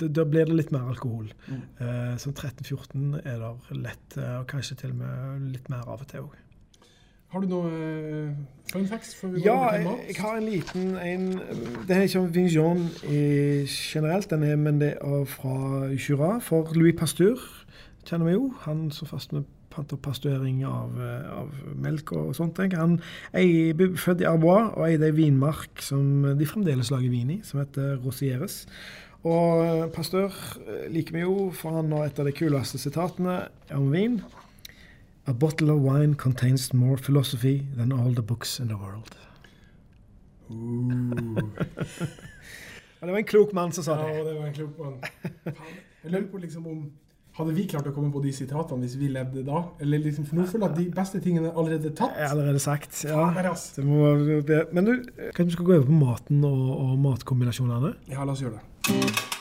Da 0.00 0.24
blir 0.24 0.48
det 0.48 0.56
litt 0.56 0.72
mer 0.72 0.86
alkohol. 0.94 1.26
Mm. 1.44 1.66
Så 2.16 2.32
13-14 2.32 3.18
er 3.20 3.42
der 3.42 3.82
lett, 3.82 4.16
og 4.16 4.46
kanskje 4.48 4.78
til 4.80 4.94
og 4.94 5.02
med 5.02 5.44
litt 5.52 5.68
mer 5.68 5.84
av 5.84 6.00
og 6.00 6.08
til 6.08 6.24
òg. 6.24 6.40
Har 7.32 7.40
du 7.40 7.48
noe 7.48 7.68
eh, 7.72 8.32
fun 8.68 8.84
facts 8.90 9.14
Ja, 9.40 9.72
jeg, 9.72 10.16
har 10.18 10.36
en 10.36 10.44
liten 10.44 10.96
en, 11.00 11.26
Det 11.88 11.96
er 11.96 12.04
ikke 12.04 12.20
om 12.20 12.34
Vignon 12.34 12.82
generelt, 13.08 14.28
den 14.30 14.44
er, 14.44 14.56
men 14.60 14.80
det 14.82 14.92
er 15.00 15.24
fra 15.24 15.88
Jura. 15.96 16.38
For 16.44 16.74
Louis 16.76 16.96
Pasteur 16.98 17.40
kjenner 18.04 18.28
vi 18.28 18.36
jo. 18.36 18.50
Han 18.66 18.90
så 18.92 19.08
fast 19.08 19.32
med 19.32 19.48
pant 19.72 19.94
pastuering 20.04 20.60
av, 20.68 20.98
eh, 21.00 21.30
av 21.32 21.54
melk 21.80 22.12
og 22.12 22.34
sånt. 22.36 22.58
jeg. 22.58 22.76
Han 22.76 23.00
er 23.32 23.96
født 23.96 24.20
i 24.20 24.28
Arbois 24.28 24.74
og 24.76 24.84
eide 24.88 25.08
ei 25.08 25.16
vinmark 25.16 25.80
som 25.80 26.36
de 26.38 26.46
fremdeles 26.46 26.90
lager 26.92 27.10
vin 27.10 27.30
i, 27.30 27.40
som 27.42 27.60
heter 27.60 27.96
Rosieres. 28.04 28.66
Og 29.24 29.90
Pasteur 29.94 30.34
eh, 30.66 30.90
liker 30.92 31.16
vi 31.16 31.24
jo, 31.24 31.50
for 31.54 31.78
han 31.78 31.92
har 31.92 32.10
et 32.10 32.18
av 32.18 32.26
de 32.26 32.32
kuleste 32.36 32.78
sitatene 32.78 33.46
om 33.72 33.90
vin. 33.92 34.20
A 35.26 35.32
bottle 35.32 35.70
of 35.70 35.80
wine 35.80 36.14
contains 36.14 36.72
more 36.72 36.96
philosophy 36.96 37.66
than 37.76 37.92
all 37.92 38.14
the 38.14 38.22
books 38.22 38.60
in 38.60 38.68
the 38.68 38.74
world. 38.74 39.16
Det 43.02 43.10
var 43.10 43.18
en 43.18 43.24
klok 43.24 43.52
mann 43.52 43.72
som 43.72 43.84
sa 43.84 43.96
det. 43.96 44.16
Ja, 44.16 44.24
det. 44.24 44.34
var 44.38 44.46
en 44.46 44.54
klok 44.54 44.78
mann. 44.78 45.00
Jeg 46.02 46.10
lurer 46.12 46.26
på 46.30 46.38
liksom 46.38 46.66
om 46.66 46.90
Hadde 47.32 47.54
vi 47.56 47.62
klart 47.64 47.86
å 47.88 47.94
komme 47.96 48.10
på 48.12 48.20
de 48.20 48.28
sitatene 48.36 48.84
hvis 48.84 48.98
vi 49.00 49.08
levde 49.08 49.40
da? 49.46 49.62
Eller 49.80 50.02
liksom, 50.04 50.26
For 50.28 50.36
nå 50.36 50.44
føler 50.50 50.66
jeg 50.66 50.74
at 50.74 50.80
de 50.82 50.84
beste 50.98 51.20
tingene 51.24 51.48
er 51.48 51.56
allerede 51.56 51.94
tatt. 51.96 52.12
Jeg 52.20 52.28
allerede 52.28 52.60
sagt. 52.60 53.04
Ja. 53.08 53.30
Det 53.32 53.84
må, 53.88 54.10
det. 54.44 54.66
men 54.76 54.84
du, 54.84 54.92
kanskje 55.32 55.48
vi 55.48 55.56
skal 55.56 55.70
gå 55.70 55.78
over 55.78 55.88
på 55.88 56.00
maten 56.04 56.44
og, 56.44 56.64
og 56.76 56.98
matkombinasjonene? 57.08 57.94
Ja, 58.12 58.26
la 58.26 58.36
oss 58.36 58.44
gjøre 58.44 58.60
det. 58.60 59.31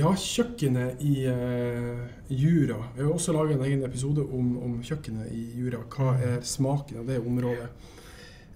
Ja, 0.00 0.10
kjøkkenet 0.16 1.00
i 1.04 1.26
uh, 1.28 2.04
Jura. 2.32 2.78
Vi 2.96 3.02
har 3.04 3.10
også 3.12 3.34
laget 3.36 3.58
en 3.58 3.64
egen 3.66 3.82
episode 3.84 4.22
om, 4.24 4.52
om 4.64 4.76
kjøkkenet 4.84 5.32
i 5.36 5.42
Jura. 5.58 5.82
Hva 5.92 6.14
er 6.24 6.38
smaken 6.46 7.02
av 7.02 7.10
det 7.10 7.18
området? 7.20 7.66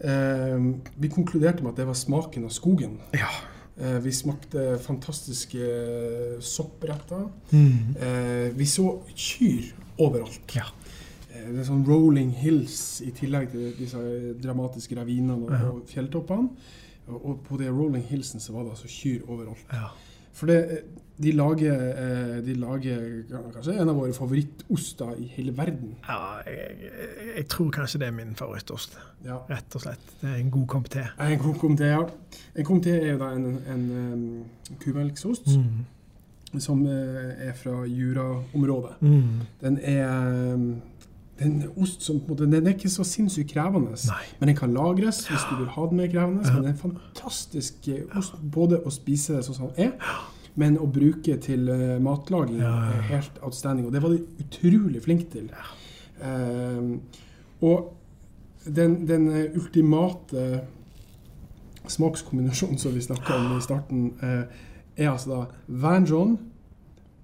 Uh, 0.04 0.70
vi 1.00 1.10
konkluderte 1.12 1.64
med 1.64 1.74
at 1.74 1.82
det 1.82 1.88
var 1.90 1.98
smaken 1.98 2.46
av 2.48 2.54
skogen. 2.54 2.96
Ja. 3.16 3.28
Uh, 3.76 3.98
vi 4.04 4.12
smakte 4.14 4.78
fantastiske 4.80 5.58
eh, 5.58 6.38
soppretter. 6.40 7.26
Mm. 7.50 8.54
Vi 8.56 8.68
så 8.70 8.86
kyr 9.10 9.74
overalt. 9.98 10.56
Ja. 10.56 10.70
Det 11.34 11.60
er 11.60 11.66
sånn 11.66 11.84
rolling 11.84 12.30
hills 12.38 13.02
i 13.04 13.10
tillegg 13.12 13.50
til 13.52 13.72
disse 13.76 14.00
dramatiske 14.40 14.96
ravinene 14.96 15.36
og, 15.42 15.52
og 15.74 15.84
fjelltoppene. 15.90 16.70
Og, 17.10 17.42
på 17.44 17.58
de 17.60 17.68
rolling 17.68 18.06
hillsene 18.08 18.40
så 18.40 18.54
var 18.54 18.64
det 18.64 18.78
altså 18.78 18.88
kyr 18.88 19.26
overalt. 19.28 19.66
ja. 19.74 19.90
For 20.34 20.50
det, 20.50 20.82
de 21.22 21.30
lager, 21.32 21.72
eh, 21.94 22.40
de 22.42 22.54
lager 22.58 23.02
kanskje 23.54 23.76
en 23.80 23.88
av 23.88 23.94
våre 23.96 24.12
favorittoster 24.16 25.14
i 25.22 25.28
hele 25.36 25.52
verden. 25.56 25.94
ja 26.08 26.16
jeg, 26.46 26.76
jeg, 26.82 27.28
jeg 27.36 27.46
tror 27.48 27.70
kanskje 27.70 27.98
det 28.02 28.08
er 28.08 28.16
min 28.16 28.34
favorittost. 28.34 28.96
Ja. 29.24 29.36
Rett 29.48 29.74
og 29.78 29.80
slett. 29.84 30.00
Det 30.20 30.28
er 30.30 30.36
en 30.42 30.50
god 30.50 30.66
kopp 30.68 30.88
te. 30.90 31.04
En 31.20 31.38
kom- 31.38 31.58
komté, 31.58 31.84
ja. 31.92 32.02
En 32.56 32.64
komté 32.66 32.90
er 32.98 33.12
jo 33.12 33.18
da 33.18 33.30
en, 33.36 33.46
en, 33.70 33.84
en 34.12 34.78
kumelksost 34.82 35.46
Mm. 35.56 36.60
som 36.60 36.84
eh, 36.86 37.48
er 37.48 37.52
fra 37.58 37.84
Jura-området. 37.86 39.00
Mm. 39.00 39.40
Den 39.60 39.78
er 39.82 40.56
det 41.36 41.42
er 41.42 41.50
en 41.50 41.64
ost 41.82 42.02
som 42.02 42.20
på 42.20 42.26
en 42.26 42.30
måte, 42.30 42.46
Den 42.50 42.66
er 42.66 42.70
ikke 42.76 42.88
så 42.88 43.02
sinnssykt 43.04 43.50
krevende, 43.52 43.90
Nei. 44.06 44.26
men 44.38 44.48
den 44.48 44.56
kan 44.56 44.70
lagres 44.72 45.24
hvis 45.26 45.42
du 45.50 45.56
vil 45.56 45.66
ha 45.74 45.86
den 45.90 45.96
mer 45.96 46.06
krevende. 46.12 46.44
Ja. 46.46 46.52
Men 46.54 46.62
det 46.62 46.68
er 46.70 46.74
en 46.74 46.92
fantastisk 46.92 47.88
eh, 47.88 48.04
ost, 48.18 48.34
både 48.54 48.78
å 48.86 48.90
spise 48.94 49.40
sånn 49.42 49.54
som 49.56 49.72
den 49.76 49.88
er, 49.88 50.12
men 50.60 50.78
å 50.78 50.86
bruke 50.90 51.36
til 51.42 51.68
eh, 51.72 51.96
matlaging 52.02 52.60
Ja, 52.62 52.70
ja, 52.70 52.86
ja. 52.92 52.98
er 52.98 53.08
helt 53.10 53.42
outstanding. 53.42 53.88
Og 53.88 53.94
det 53.94 54.02
var 54.04 54.14
de 54.14 54.44
utrolig 54.44 55.02
flinke 55.02 55.26
til. 55.32 55.50
Um, 56.22 57.00
og 57.64 57.90
den, 58.64 59.00
den 59.08 59.28
eh, 59.32 59.56
ultimate 59.58 60.62
smakskombinasjonen 61.90 62.78
som 62.80 62.94
vi 62.94 63.02
snakka 63.04 63.36
om 63.36 63.56
i 63.58 63.62
starten, 63.64 64.04
eh, 64.22 64.44
er 64.96 65.10
altså 65.10 65.32
da 65.34 65.40
Van 65.82 66.06
John 66.06 66.36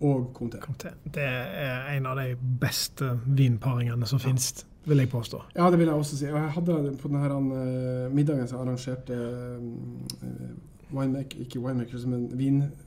og 0.00 0.32
Comté. 0.34 0.58
Comté. 0.64 0.90
Det 1.04 1.22
er 1.22 1.86
en 1.94 2.08
av 2.10 2.18
de 2.18 2.34
beste 2.60 3.14
vinparingene 3.26 4.08
som 4.08 4.20
finnes, 4.20 4.66
vil 4.88 4.98
jeg 5.04 5.10
påstå. 5.12 5.42
Ja, 5.54 5.70
det 5.70 5.78
vil 5.78 5.86
jeg 5.86 6.02
også 6.02 6.18
si. 6.18 6.26
Og 6.32 6.38
jeg 6.40 6.54
hadde 6.56 6.96
på 6.98 7.08
denne 7.12 8.10
middagen 8.10 8.48
som 8.48 8.64
arrangerte 8.64 9.18
winemaker, 10.92 11.40
ikke 11.44 11.60
winemakers, 11.62 12.06
men 12.06 12.28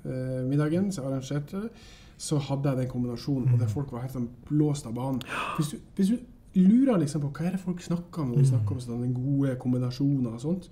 vinmiddagen 0.03 0.91
som 0.91 1.05
jeg 1.05 1.11
arrangerte, 1.13 1.69
så 2.17 2.37
hadde 2.39 2.69
jeg 2.69 2.77
den 2.83 2.87
kombinasjonen, 2.91 3.53
og 3.53 3.59
der 3.59 3.67
folk 3.71 3.91
var 3.91 4.01
helt 4.05 4.13
sånn 4.15 4.29
blåst 4.47 4.85
av 4.87 4.93
banen. 4.95 5.21
Hvis 5.57 5.73
du, 5.73 5.77
hvis 5.97 6.11
du 6.13 6.19
lurer 6.61 6.99
liksom 7.01 7.23
på 7.25 7.31
hva 7.33 7.47
er 7.49 7.55
det 7.57 7.63
folk 7.63 7.81
snakker 7.83 8.21
om 8.23 8.29
når 8.33 8.43
de 8.43 8.51
snakker 8.51 8.75
om 8.77 8.83
sånn, 8.83 9.01
den 9.01 9.15
gode 9.17 9.55
kombinasjoner 9.59 10.35
og 10.37 10.43
sånt, 10.43 10.69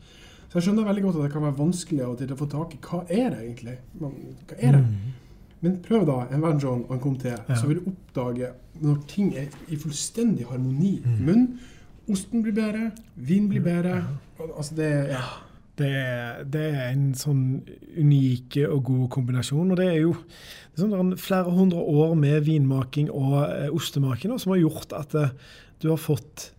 så 0.51 0.59
jeg 0.59 0.67
skjønner 0.67 0.87
veldig 0.87 1.03
godt 1.07 1.17
at 1.17 1.25
det 1.25 1.31
kan 1.33 1.45
være 1.47 1.57
vanskelig 1.59 2.03
av 2.05 2.13
og 2.13 2.17
til 2.19 2.31
å 2.35 2.37
få 2.39 2.47
tak 2.51 2.73
i 2.75 2.79
hva 2.85 3.01
er 3.07 3.29
det 3.33 3.41
egentlig. 3.45 3.75
Hva 3.99 4.09
er 4.59 4.77
det? 4.77 4.81
Men 5.61 5.75
prøv 5.85 6.05
da 6.09 6.15
en 6.33 6.41
Van 6.43 6.57
John 6.59 6.81
og 6.87 6.95
en 6.95 7.01
Comté, 7.03 7.35
Ja. 7.37 7.55
så 7.55 7.67
vil 7.69 7.79
du 7.79 7.91
oppdage 7.91 8.49
når 8.81 8.97
ting 9.07 9.33
er 9.37 9.47
i 9.69 9.77
fullstendig 9.77 10.47
harmoni 10.49 10.95
i 10.99 11.15
munnen. 11.21 11.59
Osten 12.09 12.41
blir 12.43 12.53
bedre, 12.57 12.91
vin 13.15 13.47
blir 13.49 13.61
bedre. 13.63 13.99
Al- 14.41 14.53
Altså 14.57 14.75
det 14.75 14.89
ja. 15.13 15.21
Det, 15.81 15.89
er- 15.97 16.45
det 16.53 16.63
er 16.69 16.87
en 16.93 17.09
sånn 17.17 17.43
unik 17.97 18.59
og 18.69 18.83
god 18.87 19.09
kombinasjon. 19.17 19.73
Og 19.73 19.79
det 19.81 19.89
er 19.91 19.99
jo 20.03 20.13
det 20.71 20.79
er 20.85 20.87
sånn 20.87 21.15
flere 21.19 21.51
hundre 21.51 21.81
år 21.83 22.13
med 22.15 22.45
vinmaking 22.47 23.09
og 23.11 23.37
eh, 23.49 23.67
ostemaking 23.75 24.37
som 24.39 24.53
har 24.55 24.61
gjort 24.63 24.93
at 24.95 25.15
eh, 25.19 25.33
du 25.83 25.89
har 25.91 25.99
fått 25.99 26.51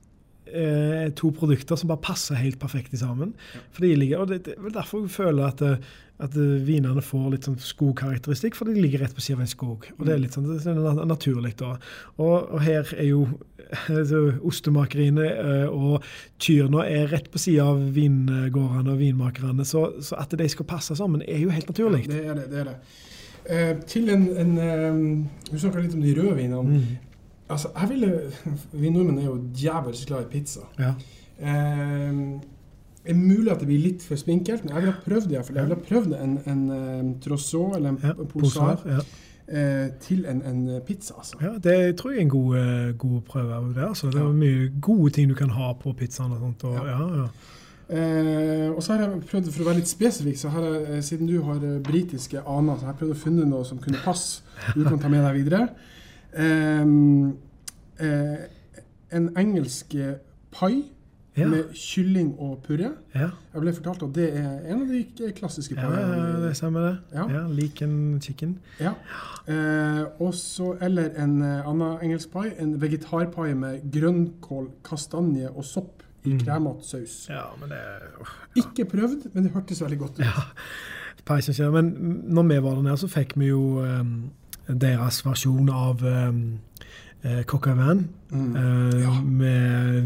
eh, 0.53 1.09
to 1.17 1.31
produkter 1.33 1.79
som 1.81 1.89
bare 1.93 2.03
passer 2.05 2.37
helt 2.43 2.59
perfekt 2.61 2.93
sammen. 3.01 3.33
For 3.73 3.87
de 3.87 3.95
ligger, 3.97 4.21
og 4.25 4.33
det, 4.33 4.43
det 4.51 4.59
er 4.59 4.75
derfor 4.75 5.07
jeg 5.07 5.15
føler 5.17 5.49
at, 5.49 5.63
eh, 5.65 5.93
at 6.23 6.37
eh, 6.39 6.59
vinene 6.67 7.03
får 7.05 7.29
litt 7.35 7.49
sånn 7.49 7.59
skogkarakteristikk, 7.61 8.57
for 8.59 8.71
de 8.71 8.81
ligger 8.81 9.03
rett 9.05 9.15
på 9.17 9.25
siden 9.25 9.41
av 9.41 9.47
en 9.47 9.53
skog. 9.53 9.87
Og 9.99 10.05
det 10.07 10.15
er 10.15 10.23
litt 10.23 10.37
sånn 10.37 10.49
det 10.49 10.59
er 10.63 11.07
naturlig 11.09 11.55
da. 11.61 11.75
Og, 12.17 12.37
og 12.55 12.59
her 12.63 12.89
er 12.97 13.09
jo 13.09 13.25
altså, 14.01 14.25
ostemakeriene 14.47 15.29
eh, 15.31 15.69
og 15.71 16.05
kyrne 16.43 16.87
er 16.89 17.11
rett 17.13 17.31
på 17.33 17.43
siden 17.43 17.67
av 17.67 17.87
vingårdene 17.97 18.95
og 18.95 19.01
vinmakerne, 19.01 19.67
så, 19.69 19.89
så 20.03 20.19
at 20.23 20.35
de 20.39 20.49
skal 20.53 20.69
passe 20.69 20.97
sammen 20.99 21.25
er 21.27 21.43
jo 21.43 21.55
helt 21.55 21.71
naturlig. 21.71 22.05
Ja, 22.07 22.13
Det 22.13 22.23
er 22.27 22.39
det. 22.39 22.51
det, 22.51 22.61
er 22.61 22.71
det. 22.71 22.77
Eh, 23.43 23.73
til 23.91 24.11
en, 24.13 24.29
en 24.39 24.59
eh, 24.63 25.51
Du 25.51 25.59
snakka 25.59 25.81
litt 25.83 25.97
om 25.99 26.05
de 26.05 26.15
røde 26.15 26.37
vinene. 26.39 26.63
Mm. 26.63 27.11
Altså, 27.51 27.73
jeg 27.75 27.89
ville 27.91 28.13
Vi 28.73 28.91
nordmenn 28.91 29.19
er 29.19 29.27
jo 29.27 29.41
djevelsk 29.57 30.09
glad 30.09 30.29
i 30.29 30.31
pizza. 30.31 30.69
Ja. 30.79 30.95
Eh, 31.43 32.23
er 33.05 33.15
mulig 33.19 33.51
at 33.53 33.59
det 33.61 33.67
blir 33.67 33.83
litt 33.83 34.03
for 34.03 34.17
spinkelt, 34.17 34.65
men 34.65 34.75
jeg 34.75 34.83
ville 34.83 34.93
ha 34.95 35.01
prøvd 35.05 35.29
det. 35.29 35.45
For 35.47 35.53
jeg 35.55 35.65
ville 35.67 35.75
ha 35.75 35.87
prøvd 35.89 36.13
en, 36.23 36.39
en, 36.47 36.63
eh, 36.71 37.21
trousseau 37.25 37.75
eller 37.77 37.89
en 37.89 37.99
Ja, 38.03 38.13
posar 38.31 38.83
ja. 38.87 39.01
eh, 39.49 39.89
til 40.01 40.27
en, 40.27 40.43
en 40.43 40.81
pizza. 40.87 41.15
Altså. 41.19 41.37
Ja, 41.43 41.55
det 41.59 41.97
tror 41.99 42.11
jeg 42.13 42.19
er 42.19 42.23
en 42.23 42.29
god, 42.29 42.57
eh, 42.57 42.93
god 42.99 43.21
prøve. 43.27 43.75
Det, 43.75 43.89
altså. 43.89 44.07
det 44.11 44.21
er 44.21 44.27
Ja. 44.27 44.33
mye 44.33 44.71
gode 44.81 45.11
ting 45.11 45.29
du 45.29 45.35
kan 45.35 45.51
ha 45.51 45.73
på 45.73 45.93
pizzaen. 45.99 46.33
og 46.33 46.39
sånt. 46.39 46.65
Og, 46.65 46.75
Ja. 46.87 47.27
Eh, 47.93 48.71
og 48.71 48.83
så 48.83 48.93
har 48.95 49.01
jeg 49.03 49.21
prøvd, 49.29 49.51
for 49.53 49.63
å 49.63 49.67
være 49.67 49.77
litt 49.83 49.89
spesifikk, 49.89 50.37
så 50.39 50.49
har 50.49 50.63
jeg, 50.63 51.05
siden 51.05 51.27
du 51.27 51.43
har 51.43 51.59
britiske 51.85 52.41
aner, 52.47 52.77
så 52.79 52.87
har 52.87 52.93
jeg 52.95 52.99
prøvd 53.03 53.13
å 53.13 53.19
finne 53.25 53.45
noe 53.51 53.65
som 53.65 53.79
kunne 53.79 53.99
passe. 54.05 54.41
Du 54.75 54.85
kan 54.85 54.99
ta 54.99 55.09
med 55.09 55.21
deg 55.27 55.35
videre. 55.45 55.69
Eh, 57.99 58.39
en 59.13 59.29
engelsk 59.37 59.95
pai 60.53 60.85
ja. 61.37 61.49
med 61.49 61.73
kylling 61.75 62.35
og 62.39 62.63
purre. 62.67 62.93
ja. 63.15 63.29
Jeg 63.55 63.61
ble 63.65 63.73
fortalt 63.77 64.03
at 64.03 64.15
det 64.17 64.29
er 64.37 64.51
en 64.73 64.83
av 64.83 64.93
de 64.93 65.33
klassiske 65.37 65.77
ja, 65.77 65.89
ja, 65.93 66.23
det 66.43 66.53
stemmer, 66.57 66.81
det. 66.81 67.19
Ja. 67.19 67.27
Ja, 67.31 67.43
Liken 67.49 68.21
chicken. 68.25 68.59
Ja. 68.81 68.93
Eh, 69.49 70.05
også, 70.21 70.77
eller 70.81 71.11
en 71.23 71.43
eh, 71.43 71.69
annen 71.69 71.99
engelsk 72.05 72.33
pai, 72.33 72.51
en 72.59 72.79
vegetarpai 72.81 73.55
med 73.55 73.85
grønnkål, 73.93 74.71
kastanje 74.85 75.51
og 75.51 75.65
sopp 75.65 76.03
i 76.25 76.33
Mm. 76.33 76.39
kremete 76.39 76.87
saus. 76.87 77.15
Ja, 77.29 77.49
men 77.61 77.69
det 77.73 77.79
oh, 78.21 78.29
ja. 78.55 78.63
Ikke 78.63 78.85
prøvd, 78.91 79.35
men 79.35 79.45
det 79.45 79.53
hørtes 79.53 79.83
veldig 79.83 79.99
godt 79.99 80.21
ut. 80.21 80.25
Ja. 80.25 80.45
pai. 81.25 81.41
Men 81.73 81.89
når 82.29 82.43
vi 82.43 82.63
var 82.63 82.75
der 82.75 82.83
nede, 82.83 82.97
så 82.97 83.09
fikk 83.09 83.35
vi 83.37 83.47
jo 83.47 83.83
um, 83.83 84.31
deres 84.69 85.25
versjon 85.27 85.69
av 85.69 86.03
um, 86.03 86.61
eh, 87.25 87.45
au. 87.47 88.05
Mm. 88.33 88.57
eh, 88.57 89.01
Ja. 89.03 89.21
Med 89.23 90.05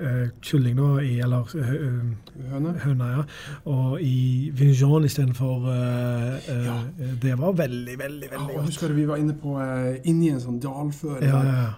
eh, 0.00 0.28
kylling, 0.42 0.76
da, 0.76 1.00
i, 1.02 1.20
eller 1.20 1.46
eh, 1.54 2.50
Høne. 2.50 2.72
høna, 2.84 3.10
ja. 3.16 3.22
Og 3.70 4.00
i 4.02 4.50
Vinjon 4.54 5.04
istedenfor 5.04 5.68
eh, 5.70 6.50
uh, 6.50 6.64
Ja. 6.66 6.78
Det 7.22 7.36
var 7.38 7.52
veldig, 7.52 7.98
veldig, 7.98 8.30
veldig 8.30 8.54
godt. 8.54 8.66
husker 8.66 8.88
du 8.88 8.94
vi 8.94 9.06
var 9.08 9.16
inne 9.16 9.34
på 9.34 9.60
eh, 9.60 10.00
inni 10.04 10.30
en 10.30 10.40
sånn 10.40 10.58
dalføre 10.60 11.30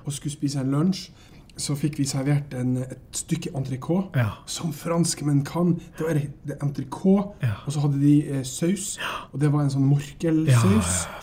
og 0.04 0.12
skulle 0.12 0.32
spise 0.32 0.60
en 0.60 0.70
lunsj. 0.72 1.10
Så 1.56 1.74
fikk 1.76 1.98
vi 2.00 2.04
servert 2.08 2.54
en, 2.56 2.78
et 2.80 2.98
stykke 3.12 3.50
entrecôte, 3.54 4.16
ja. 4.16 4.30
som 4.48 4.72
franskmenn 4.72 5.42
kan. 5.44 5.74
Det 5.98 6.06
var 6.06 6.16
det 6.48 6.56
entrecôte, 6.64 7.34
Ja. 7.44 7.58
og 7.66 7.72
så 7.74 7.80
hadde 7.84 8.00
de 8.00 8.14
eh, 8.38 8.42
saus. 8.42 8.94
Og 9.32 9.40
det 9.40 9.52
var 9.52 9.60
en 9.66 9.70
sånn 9.70 9.84
morkelsaus. 9.84 10.94
ja. 11.04 11.18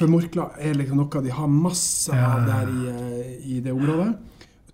For 0.00 0.08
morkla 0.08 0.46
er 0.64 0.74
liksom 0.78 0.96
noe 1.02 1.20
de 1.26 1.32
har 1.36 1.50
masse 1.52 2.16
av 2.16 2.46
der 2.48 2.70
i, 2.72 2.84
eh, 2.88 3.32
i 3.56 3.60
det 3.64 3.72
området. 3.76 4.14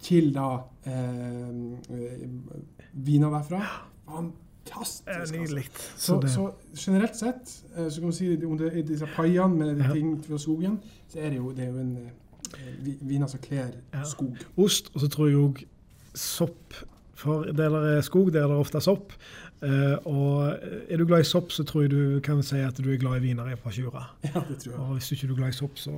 Til 0.07 0.29
da 0.37 0.49
eh, 0.87 2.21
vina 3.09 3.31
derfra. 3.33 3.61
Fantastisk. 4.07 5.09
Altså. 5.09 5.35
Nydelig. 5.35 5.65
Så, 5.97 6.21
så 6.31 6.47
generelt 6.79 7.17
sett, 7.19 7.57
eh, 7.77 7.89
så 7.91 8.01
kan 8.01 8.09
man 8.11 8.13
si 8.17 8.29
om 8.47 8.59
det 8.61 8.71
er 8.73 8.83
disse 8.87 9.09
paiene 9.17 9.55
med 9.59 9.83
Ja. 9.83 9.93
ting 9.93 10.15
fra 10.27 10.39
skogen, 10.39 10.79
så 11.09 11.19
er 11.21 11.31
det 11.31 11.37
jo, 11.41 11.51
det 11.53 11.65
er 11.67 11.73
jo 11.73 11.79
en 11.83 11.97
eh, 11.97 12.85
vi- 12.87 12.99
viner 13.01 13.27
som 13.27 13.41
kler 13.43 13.67
skog. 14.05 14.37
Ost, 14.57 14.91
og 14.95 15.01
så 15.01 15.09
tror 15.09 15.27
jeg 15.29 15.37
òg 15.43 15.65
sopp. 16.15 16.75
For 17.17 17.43
der 17.49 17.69
det 17.81 17.97
er 17.97 18.01
skog, 18.05 18.33
der 18.33 18.45
er 18.45 18.49
det 18.49 18.57
ofte 18.57 18.81
sopp. 18.81 19.13
Eh, 19.63 20.07
og 20.07 20.59
er 20.89 21.01
du 21.01 21.07
glad 21.09 21.25
i 21.25 21.29
sopp, 21.29 21.53
så 21.53 21.65
tror 21.65 21.87
jeg 21.87 21.91
du 21.95 22.21
kan 22.25 22.43
si 22.45 22.61
at 22.61 22.77
du 22.77 22.91
er 22.93 23.01
glad 23.01 23.23
i 23.23 23.29
viner 23.31 23.57
fra 23.57 23.73
Tjura. 23.73 24.05
Ja, 24.29 24.43
det 24.49 24.59
tror 24.63 24.73
jeg. 24.73 24.81
Og 24.81 24.93
hvis 24.93 25.09
du 25.09 25.15
ikke 25.15 25.33
er 25.33 25.41
glad 25.41 25.55
i 25.55 25.59
sopp, 25.63 25.79
så 25.81 25.97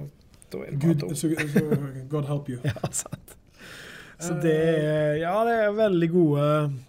da 0.53 0.63
er 0.65 0.71
det 0.71 0.81
Gud, 0.81 0.95
bare 0.95 1.17
så, 1.17 1.35
så, 1.53 1.79
God 2.11 2.31
help 2.31 2.49
you. 2.49 2.59
Ja, 2.69 2.93
sant. 2.93 3.37
Så 4.19 4.35
det 4.43 4.53
er, 4.53 5.13
ja, 5.21 5.33
det 5.47 5.53
er 5.63 5.75
veldig 5.77 6.09
gode 6.11 6.47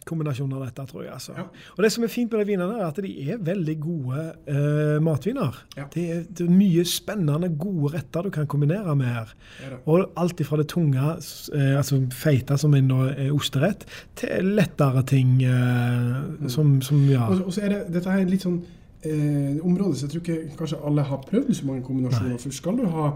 kombinasjoner, 0.09 0.63
dette, 0.65 0.85
tror 0.89 1.03
jeg. 1.03 1.13
altså. 1.13 1.35
Ja. 1.37 1.43
Og 1.75 1.83
det 1.85 1.91
som 1.93 2.05
er 2.05 2.09
fint 2.09 2.31
med 2.33 2.41
de 2.41 2.47
vinene, 2.49 2.79
er 2.79 2.87
at 2.87 3.01
de 3.05 3.11
er 3.29 3.43
veldig 3.45 3.75
gode 3.83 4.23
uh, 4.49 4.95
matviner. 5.05 5.59
Ja. 5.77 5.85
Det, 5.93 6.05
er, 6.09 6.23
det 6.25 6.47
er 6.47 6.55
mye 6.55 6.85
spennende, 6.89 7.51
gode 7.61 7.93
retter 7.93 8.25
du 8.25 8.33
kan 8.33 8.49
kombinere 8.49 8.95
med 8.97 9.13
her. 9.13 9.35
Det 9.59 9.69
er. 9.69 9.77
Og 9.85 10.09
alt 10.17 10.41
ifra 10.41 10.57
det 10.57 10.67
tunge, 10.73 11.05
eh, 11.53 11.77
altså 11.77 12.01
feite, 12.17 12.57
som 12.57 12.73
en 12.73 12.91
uh, 12.97 13.05
er 13.13 13.31
osterett, 13.35 13.85
til 14.17 14.53
lettere 14.57 15.05
ting 15.07 15.37
mm. 15.43 16.49
som, 16.49 16.79
som 16.81 17.05
ja. 17.09 17.29
Og, 17.29 17.45
og 17.45 17.53
så 17.53 17.67
er 17.67 17.75
det, 17.75 17.81
dette 17.93 18.09
her 18.09 18.23
er 18.23 18.31
litt 18.31 18.45
sånn 18.47 18.57
eh, 19.05 19.59
område, 19.65 19.95
så 19.95 20.07
jeg 20.07 20.15
tror 20.15 20.25
ikke 20.25 20.57
kanskje 20.59 20.79
alle 20.89 21.05
har 21.11 21.21
prøvd 21.29 21.53
så 21.55 21.67
mange 21.69 21.85
kombinasjoner. 21.85 22.39
For 22.41 22.55
skal 22.55 22.79
du 22.81 22.87
ha 22.93 23.11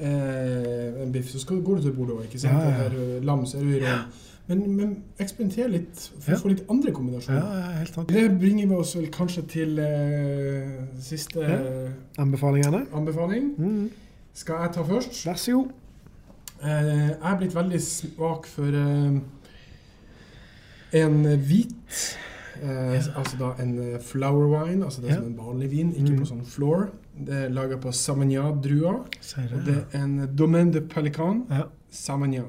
eh, 0.00 1.02
en 1.02 1.12
biff, 1.12 1.30
så 1.30 1.38
skal, 1.40 1.62
går 1.62 1.76
du 1.76 1.82
til 1.82 1.92
Bordeaux, 1.92 2.22
ikke 2.24 2.38
sant? 2.38 2.54
Ja, 2.54 2.68
ja. 2.68 2.88
Eh, 2.88 3.22
lam, 3.24 3.46
så 3.46 3.58
er 3.58 3.62
du 3.62 3.68
i 3.76 3.80
Rom. 3.80 4.08
Men, 4.48 4.62
men 4.76 4.92
eksperimenter 5.20 5.68
litt 5.68 6.10
for 6.20 6.30
Ja. 6.32 6.36
å 6.38 6.40
få 6.40 6.48
litt 6.48 6.62
andre 6.70 6.92
kombinasjoner. 6.92 7.40
ja, 7.40 7.70
helt 7.78 7.94
sant. 7.94 8.08
Det 8.08 8.38
bringer 8.40 8.66
vi 8.66 8.74
oss 8.74 8.94
vel 8.96 9.10
kanskje 9.12 9.42
til 9.48 9.78
eh, 9.78 10.70
siste 11.00 11.40
Ja. 11.40 11.58
Anbefalingene? 12.18 12.86
anbefaling. 12.94 13.50
Mm. 13.58 13.90
Skal 14.34 14.62
jeg 14.62 14.72
ta 14.72 14.82
først? 14.82 15.26
Vær 15.26 15.34
så 15.36 15.52
god. 15.52 15.68
Eh, 16.62 17.08
jeg 17.08 17.18
er 17.22 17.36
blitt 17.38 17.54
veldig 17.54 17.80
svak 17.82 18.46
for 18.46 18.64
eh, 18.66 19.20
en 20.92 21.24
hvit 21.36 22.16
eh, 22.62 22.96
Altså 23.16 23.36
da 23.38 23.52
en 23.62 23.74
eh, 23.78 24.00
flower 24.00 24.48
wine, 24.64 24.84
altså 24.84 25.00
det 25.02 25.10
Ja. 25.10 25.14
som 25.16 25.26
en 25.26 25.36
vanlig 25.38 25.70
vin, 25.70 25.92
ikke 25.94 26.10
Mm. 26.12 26.18
på 26.20 26.26
sånn 26.26 26.44
floor. 26.46 26.88
Det 27.26 27.40
er 27.44 27.50
laga 27.50 27.78
på 27.82 27.92
Samagna-drua. 27.94 28.94
Og 29.02 29.66
det. 29.66 29.80
er 29.92 30.04
en 30.04 30.36
Domaine 30.36 30.72
de 30.72 30.84
Pelican 30.86 31.44
Ja. 31.50 31.66
Samagna. 31.90 32.44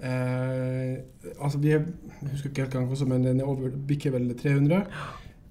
Eh, 0.00 0.98
altså 1.40 1.58
vi 1.58 1.72
er, 1.76 1.82
Jeg 2.22 2.30
husker 2.30 2.50
ikke 2.50 2.62
helt 2.64 2.74
hva 2.74 2.80
den 2.80 2.88
koster, 2.88 3.08
men 3.08 3.24
den 3.24 3.40
er 3.40 3.48
over, 3.48 3.72
bikker 3.88 4.14
vel 4.14 4.30
300. 4.36 4.84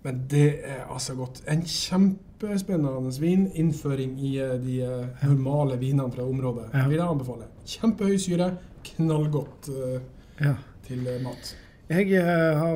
Men 0.03 0.23
det 0.31 0.47
er 0.63 0.85
altså 0.89 1.15
godt. 1.17 1.41
En 1.49 1.61
kjempespennende 1.65 3.13
vin. 3.21 3.47
Innføring 3.53 4.15
i 4.21 4.37
eh, 4.39 4.55
de 4.63 4.81
eh, 4.85 5.25
normale 5.27 5.79
vinene 5.79 6.11
fra 6.13 6.25
området. 6.25 6.69
Ja. 6.73 6.87
Vil 6.87 6.97
jeg 6.97 7.07
anbefale. 7.07 7.49
Kjempehøy 7.67 8.17
syre. 8.17 8.51
Knallgodt 8.93 9.69
eh, 9.73 9.99
ja. 10.45 10.55
til 10.87 11.07
eh, 11.07 11.21
mat. 11.23 11.55
Jeg 11.89 12.21
har 12.21 12.75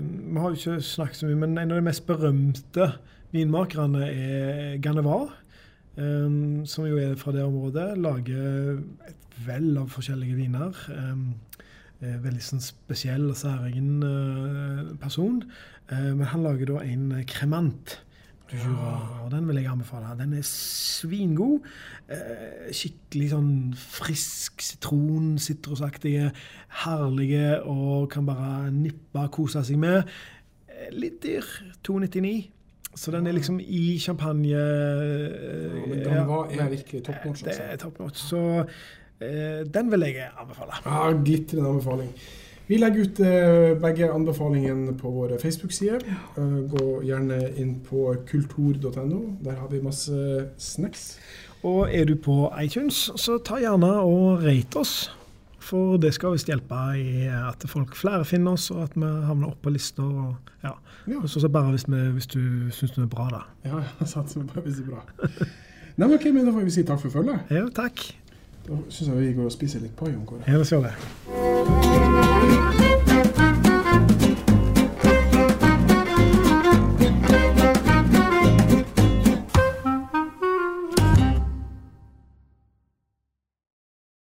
Vi 0.00 0.38
har 0.40 0.48
jo 0.48 0.54
ikke 0.56 0.80
snakket 0.80 1.16
så 1.16 1.26
mye, 1.28 1.36
men 1.42 1.58
en 1.58 1.74
av 1.74 1.76
de 1.76 1.84
mest 1.84 2.06
berømte 2.08 2.86
vinmakerne 3.34 4.06
er 4.08 4.78
Ganevar. 4.82 5.32
um, 5.96 6.64
som 6.66 6.86
jo 6.86 6.96
er 6.98 7.14
fra 7.16 7.32
det 7.32 7.44
området. 7.44 7.98
Lager 7.98 8.80
et 9.08 9.36
vell 9.46 9.76
av 9.78 9.90
forskjellige 9.94 10.34
viner. 10.38 10.74
Um, 10.90 11.34
eh, 12.02 12.16
veldig 12.22 12.42
sånn 12.42 12.62
spesiell 12.62 13.28
og 13.30 13.36
særegen 13.38 14.02
uh, 14.02 14.94
person. 15.02 15.42
Uh, 15.90 16.10
men 16.16 16.26
han 16.32 16.42
lager 16.42 16.72
da 16.72 16.82
en 16.82 17.12
eh, 17.12 17.24
kremant. 17.30 18.00
Ja. 18.52 18.70
Og 19.24 19.30
den 19.32 19.46
vil 19.48 19.56
jeg 19.62 19.70
anbefale. 19.72 20.12
Den 20.18 20.34
er 20.38 20.44
svingod. 20.46 21.64
Eh, 22.12 22.70
skikkelig 22.76 23.30
sånn 23.32 23.52
frisk 23.80 24.62
sitron, 24.62 25.34
sitrusaktige, 25.42 26.30
herlige 26.84 27.62
og 27.62 28.10
kan 28.12 28.26
bare 28.28 28.68
nippe 28.74 29.24
og 29.24 29.32
kose 29.34 29.64
seg 29.66 29.80
med. 29.80 30.10
Eh, 30.68 30.90
Litt 30.94 31.22
dyr. 31.24 31.46
299. 31.86 32.50
Så 32.96 33.10
den 33.10 33.26
er 33.26 33.32
liksom 33.32 33.60
i 33.60 33.98
champagne 33.98 34.48
Ja, 34.48 35.86
men 35.86 35.98
eh, 35.98 36.04
den 36.04 36.28
var, 36.28 36.46
er 36.50 36.68
virkelig 36.70 37.02
top 37.04 37.14
notch. 37.26 37.40
det 37.44 37.48
Altså. 37.48 37.62
er 37.72 37.76
top 37.76 37.98
notch. 37.98 38.18
Så 38.28 38.64
eh, 39.20 39.64
den 39.74 39.90
vil 39.90 40.00
jeg 40.00 40.28
anbefale. 40.40 40.72
Ja, 40.86 41.10
Glitrende 41.24 41.68
anbefaling. 41.68 42.10
Vi 42.66 42.76
legger 42.80 43.00
ut 43.04 43.20
eh, 43.20 43.74
begge 43.82 44.06
anbefalingene 44.12 44.94
på 44.96 45.10
våre 45.10 45.38
Facebook-sider. 45.42 46.00
Eh, 46.38 46.60
gå 46.70 47.02
gjerne 47.04 47.40
inn 47.60 47.74
på 47.84 48.14
kultur.no. 48.30 49.20
Der 49.44 49.58
har 49.58 49.68
vi 49.68 49.80
masse 49.84 50.46
snacks. 50.58 51.18
Og 51.62 51.88
er 51.92 52.04
du 52.04 52.14
på 52.16 52.52
iTunes, 52.64 53.10
så 53.16 53.38
ta 53.44 53.56
gjerne 53.60 53.90
og 54.00 54.42
rate 54.44 54.76
oss. 54.80 55.10
For 55.64 55.96
det 56.00 56.12
skal 56.16 56.34
visst 56.34 56.50
hjelpe 56.50 56.80
i 57.00 57.24
at 57.32 57.64
folk 57.70 57.96
flere 57.96 58.24
finner 58.28 58.58
oss, 58.58 58.68
og 58.74 58.82
at 58.84 58.96
vi 58.98 59.08
havner 59.28 59.52
opp 59.54 59.62
på 59.64 59.72
lister. 59.72 60.04
Og, 60.04 60.52
ja. 60.64 60.74
Ja. 61.08 61.22
Så 61.26 61.40
så 61.40 61.48
bare 61.52 61.72
hvis, 61.72 61.86
vi, 61.88 62.02
hvis 62.16 62.28
du 62.34 62.40
syns 62.74 62.92
du 62.96 63.02
er 63.04 63.08
bra, 63.12 63.28
da. 63.32 63.42
Ja, 63.64 63.80
jeg 64.00 64.10
satser 64.12 64.44
på 64.50 64.64
hvis 64.66 64.82
det 64.82 64.86
er 64.88 64.92
bra. 64.92 65.04
Nei, 65.96 66.06
men 66.08 66.14
ok, 66.18 66.28
men 66.34 66.46
Da 66.46 66.52
får 66.52 66.68
vi 66.68 66.76
si 66.76 66.84
takk 66.84 67.00
for 67.00 67.16
følget. 67.20 67.50
Ja, 67.54 67.66
takk. 67.74 68.06
Da 68.68 68.80
syns 68.88 69.08
jeg 69.08 69.20
vi 69.20 69.32
går 69.38 69.50
og 69.50 69.56
spiser 69.56 69.84
litt 69.84 69.96
pai. 69.96 70.12
Ja, 70.48 70.58
vi 70.58 70.64
skal 70.64 70.88
det. 70.88 71.93